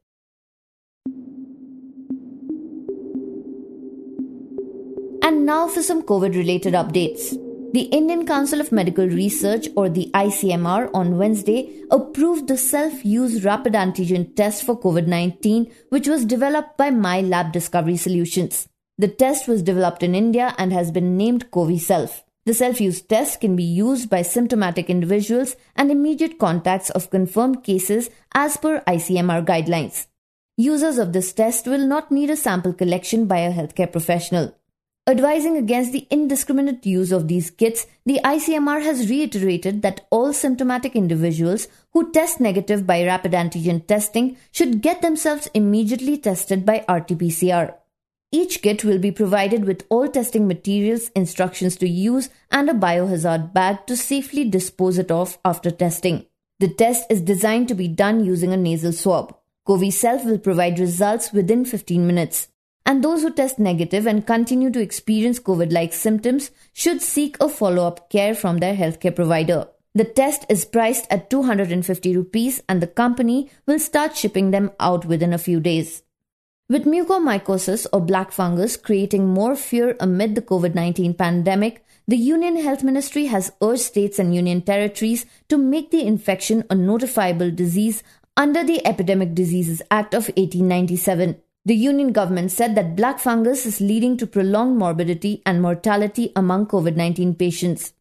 And 5.24 5.48
now 5.48 5.68
for 5.68 5.82
some 5.82 6.04
COVID 6.04 6.36
related 6.36 6.76
updates. 6.76 7.47
The 7.78 7.94
Indian 7.96 8.26
Council 8.26 8.60
of 8.60 8.72
Medical 8.72 9.08
Research, 9.08 9.68
or 9.76 9.88
the 9.88 10.10
ICMR, 10.12 10.90
on 10.96 11.20
Wednesday 11.20 11.84
approved 11.92 12.48
the 12.48 12.58
self 12.58 13.06
use 13.06 13.44
rapid 13.44 13.74
antigen 13.74 14.36
test 14.36 14.64
for 14.64 14.76
COVID 14.76 15.06
19, 15.06 15.72
which 15.90 16.08
was 16.08 16.26
developed 16.26 16.76
by 16.76 16.90
MyLab 16.90 17.52
Discovery 17.52 17.96
Solutions. 17.96 18.68
The 18.98 19.08
test 19.08 19.48
was 19.48 19.62
developed 19.62 20.02
in 20.02 20.16
India 20.16 20.56
and 20.58 20.74
has 20.74 20.90
been 20.90 21.18
named 21.18 21.52
CoviSelf. 21.52 22.24
The 22.48 22.56
self 22.56 22.82
use 22.82 23.00
test 23.04 23.42
can 23.42 23.56
be 23.56 23.64
used 23.64 24.10
by 24.10 24.24
symptomatic 24.24 24.90
individuals 24.90 25.56
and 25.76 25.92
immediate 25.92 26.40
contacts 26.40 26.90
of 26.90 27.12
confirmed 27.12 27.64
cases 27.64 28.10
as 28.34 28.58
per 28.58 28.82
ICMR 28.88 29.46
guidelines. 29.46 30.08
Users 30.58 30.98
of 30.98 31.14
this 31.14 31.32
test 31.32 31.68
will 31.68 31.86
not 31.86 32.12
need 32.12 32.32
a 32.32 32.36
sample 32.36 32.74
collection 32.74 33.28
by 33.28 33.38
a 33.38 33.54
healthcare 33.54 33.92
professional. 33.92 34.56
Advising 35.10 35.56
against 35.56 35.94
the 35.94 36.06
indiscriminate 36.10 36.86
use 36.86 37.14
of 37.14 37.30
these 37.30 37.50
kits, 37.50 37.88
the 38.06 38.20
ICMR 38.26 38.84
has 38.84 39.10
reiterated 39.10 39.82
that 39.82 40.06
all 40.10 40.34
symptomatic 40.34 40.98
individuals 40.98 41.70
who 41.94 42.12
test 42.12 42.42
negative 42.42 42.86
by 42.86 43.06
rapid 43.06 43.32
antigen 43.32 43.88
testing 43.88 44.36
should 44.52 44.82
get 44.82 45.02
themselves 45.02 45.50
immediately 45.54 46.18
tested 46.18 46.66
by 46.66 46.84
RT 46.90 47.20
PCR. 47.20 47.76
Each 48.34 48.62
kit 48.62 48.84
will 48.84 49.00
be 49.00 49.12
provided 49.12 49.64
with 49.64 49.86
all 49.88 50.10
testing 50.10 50.46
materials, 50.46 51.08
instructions 51.16 51.78
to 51.78 51.88
use, 51.88 52.30
and 52.52 52.70
a 52.70 52.74
biohazard 52.74 53.54
bag 53.54 53.88
to 53.88 53.96
safely 53.96 54.44
dispose 54.50 54.98
it 54.98 55.10
off 55.10 55.40
after 55.46 55.72
testing. 55.72 56.26
The 56.60 56.68
test 56.68 57.10
is 57.10 57.22
designed 57.22 57.70
to 57.70 57.76
be 57.76 57.88
done 57.88 58.26
using 58.26 58.52
a 58.52 58.58
nasal 58.58 58.92
swab. 58.92 59.38
CoviSelf 59.66 60.26
will 60.26 60.38
provide 60.38 60.80
results 60.80 61.32
within 61.32 61.64
15 61.64 62.06
minutes 62.06 62.50
and 62.88 63.04
those 63.04 63.22
who 63.22 63.32
test 63.32 63.60
negative 63.60 64.08
and 64.08 64.26
continue 64.26 64.72
to 64.72 64.82
experience 64.82 65.40
COVID 65.40 65.74
like 65.74 65.94
symptoms 65.94 66.52
should 66.74 67.02
seek 67.02 67.36
a 67.42 67.50
follow 67.50 67.86
up 67.86 68.10
care 68.10 68.34
from 68.34 68.60
their 68.60 68.76
healthcare 68.76 69.14
provider. 69.14 69.68
The 69.94 70.06
test 70.06 70.46
is 70.48 70.64
priced 70.64 71.06
at 71.12 71.30
250 71.30 72.16
rupees 72.16 72.64
and 72.70 72.82
the 72.82 72.88
company 72.88 73.52
will 73.66 73.80
start 73.80 74.16
shipping 74.16 74.52
them 74.52 74.72
out 74.80 75.06
within 75.06 75.34
a 75.34 75.38
few 75.38 75.60
days. 75.60 76.02
With 76.70 76.86
mucormycosis 76.86 77.88
or 77.92 78.00
black 78.00 78.32
fungus 78.32 78.78
creating 78.78 79.28
more 79.28 79.56
fear 79.58 79.98
amid 80.00 80.36
the 80.36 80.42
COVID 80.42 80.74
19 80.74 81.14
pandemic, 81.16 81.84
the 82.08 82.18
Union 82.18 82.56
Health 82.56 82.84
Ministry 82.84 83.26
has 83.26 83.52
urged 83.62 83.82
states 83.82 84.18
and 84.18 84.34
union 84.34 84.62
territories 84.62 85.26
to 85.50 85.58
make 85.58 85.92
the 85.92 86.06
infection 86.06 86.64
a 86.70 86.76
notifiable 86.76 87.54
disease 87.54 88.02
under 88.38 88.64
the 88.64 88.86
Epidemic 88.88 89.34
Diseases 89.34 89.82
Act 89.92 90.14
of 90.14 90.28
1897. 90.38 91.42
The 91.68 91.76
Union 91.76 92.14
government 92.14 92.54
said 92.54 92.76
that 92.76 92.96
black 92.96 93.20
fungus 93.20 93.66
is 93.66 93.82
leading 93.82 94.16
to 94.18 94.26
prolonged 94.26 94.78
morbidity 94.78 95.42
and 95.46 95.62
mortality 95.62 96.32
among 96.34 96.68
COVID 96.68 96.96
19 96.96 97.36
patients. 97.36 97.92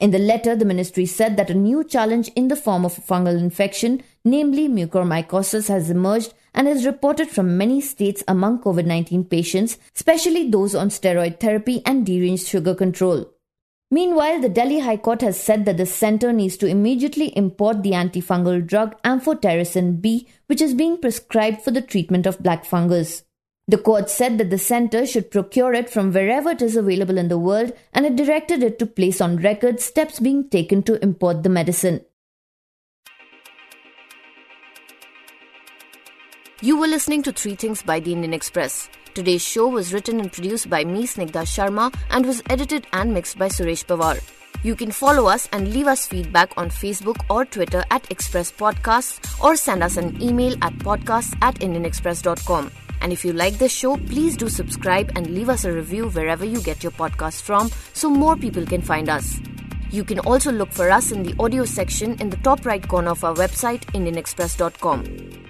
In 0.00 0.10
the 0.10 0.18
letter, 0.18 0.56
the 0.56 0.64
ministry 0.64 1.06
said 1.06 1.36
that 1.36 1.48
a 1.48 1.54
new 1.54 1.84
challenge 1.84 2.32
in 2.34 2.48
the 2.48 2.56
form 2.56 2.84
of 2.84 2.98
a 2.98 3.00
fungal 3.00 3.38
infection, 3.38 4.02
namely 4.24 4.68
mucormycosis, 4.68 5.68
has 5.68 5.88
emerged 5.88 6.34
and 6.52 6.66
is 6.66 6.84
reported 6.84 7.28
from 7.28 7.56
many 7.56 7.80
states 7.80 8.24
among 8.26 8.60
COVID 8.60 8.86
19 8.86 9.22
patients, 9.26 9.78
especially 9.94 10.50
those 10.50 10.74
on 10.74 10.88
steroid 10.88 11.38
therapy 11.38 11.82
and 11.86 12.04
deranged 12.04 12.48
sugar 12.48 12.74
control. 12.74 13.35
Meanwhile, 13.90 14.40
the 14.40 14.48
Delhi 14.48 14.80
High 14.80 14.96
Court 14.96 15.20
has 15.20 15.40
said 15.40 15.64
that 15.64 15.76
the 15.76 15.86
centre 15.86 16.32
needs 16.32 16.56
to 16.56 16.66
immediately 16.66 17.28
import 17.36 17.84
the 17.84 17.92
antifungal 17.92 18.66
drug 18.66 19.00
amphotericin 19.02 20.00
B, 20.00 20.26
which 20.48 20.60
is 20.60 20.74
being 20.74 20.98
prescribed 20.98 21.62
for 21.62 21.70
the 21.70 21.82
treatment 21.82 22.26
of 22.26 22.42
black 22.42 22.64
fungus. 22.64 23.22
The 23.68 23.78
court 23.78 24.10
said 24.10 24.38
that 24.38 24.50
the 24.50 24.58
centre 24.58 25.06
should 25.06 25.30
procure 25.30 25.72
it 25.72 25.88
from 25.88 26.12
wherever 26.12 26.50
it 26.50 26.62
is 26.62 26.76
available 26.76 27.18
in 27.18 27.28
the 27.28 27.38
world 27.38 27.72
and 27.92 28.06
it 28.06 28.16
directed 28.16 28.62
it 28.62 28.78
to 28.80 28.86
place 28.86 29.20
on 29.20 29.38
record 29.38 29.80
steps 29.80 30.20
being 30.20 30.48
taken 30.48 30.82
to 30.84 31.02
import 31.02 31.42
the 31.42 31.48
medicine. 31.48 32.04
You 36.60 36.78
were 36.78 36.86
listening 36.86 37.22
to 37.24 37.32
Three 37.32 37.54
Things 37.54 37.82
by 37.82 38.00
the 38.00 38.12
Indian 38.12 38.34
Express. 38.34 38.88
Today's 39.16 39.42
show 39.42 39.66
was 39.66 39.94
written 39.94 40.20
and 40.20 40.30
produced 40.30 40.68
by 40.68 40.84
me, 40.84 41.06
Snigdha 41.06 41.42
Sharma, 41.50 41.90
and 42.10 42.26
was 42.26 42.42
edited 42.50 42.86
and 42.92 43.14
mixed 43.14 43.38
by 43.38 43.48
Suresh 43.48 43.86
Pawar. 43.86 44.20
You 44.62 44.76
can 44.76 44.90
follow 44.90 45.26
us 45.26 45.48
and 45.52 45.72
leave 45.72 45.86
us 45.86 46.06
feedback 46.06 46.52
on 46.58 46.68
Facebook 46.68 47.24
or 47.30 47.46
Twitter 47.46 47.82
at 47.90 48.10
Express 48.10 48.52
Podcasts 48.52 49.42
or 49.42 49.56
send 49.56 49.82
us 49.82 49.96
an 49.96 50.20
email 50.20 50.52
at 50.60 50.74
podcasts 50.80 51.34
at 51.40 51.54
IndianExpress.com. 51.60 52.70
And 53.00 53.10
if 53.10 53.24
you 53.24 53.32
like 53.32 53.56
this 53.56 53.72
show, 53.72 53.96
please 53.96 54.36
do 54.36 54.50
subscribe 54.50 55.10
and 55.16 55.30
leave 55.30 55.48
us 55.48 55.64
a 55.64 55.72
review 55.72 56.10
wherever 56.10 56.44
you 56.44 56.60
get 56.60 56.82
your 56.82 56.92
podcast 56.92 57.40
from 57.40 57.70
so 57.94 58.10
more 58.10 58.36
people 58.36 58.66
can 58.66 58.82
find 58.82 59.08
us. 59.08 59.40
You 59.90 60.04
can 60.04 60.18
also 60.18 60.52
look 60.52 60.72
for 60.72 60.90
us 60.90 61.10
in 61.10 61.22
the 61.22 61.34
audio 61.38 61.64
section 61.64 62.20
in 62.20 62.28
the 62.28 62.36
top 62.48 62.66
right 62.66 62.86
corner 62.86 63.12
of 63.12 63.24
our 63.24 63.34
website, 63.34 63.80
IndianExpress.com. 63.94 65.45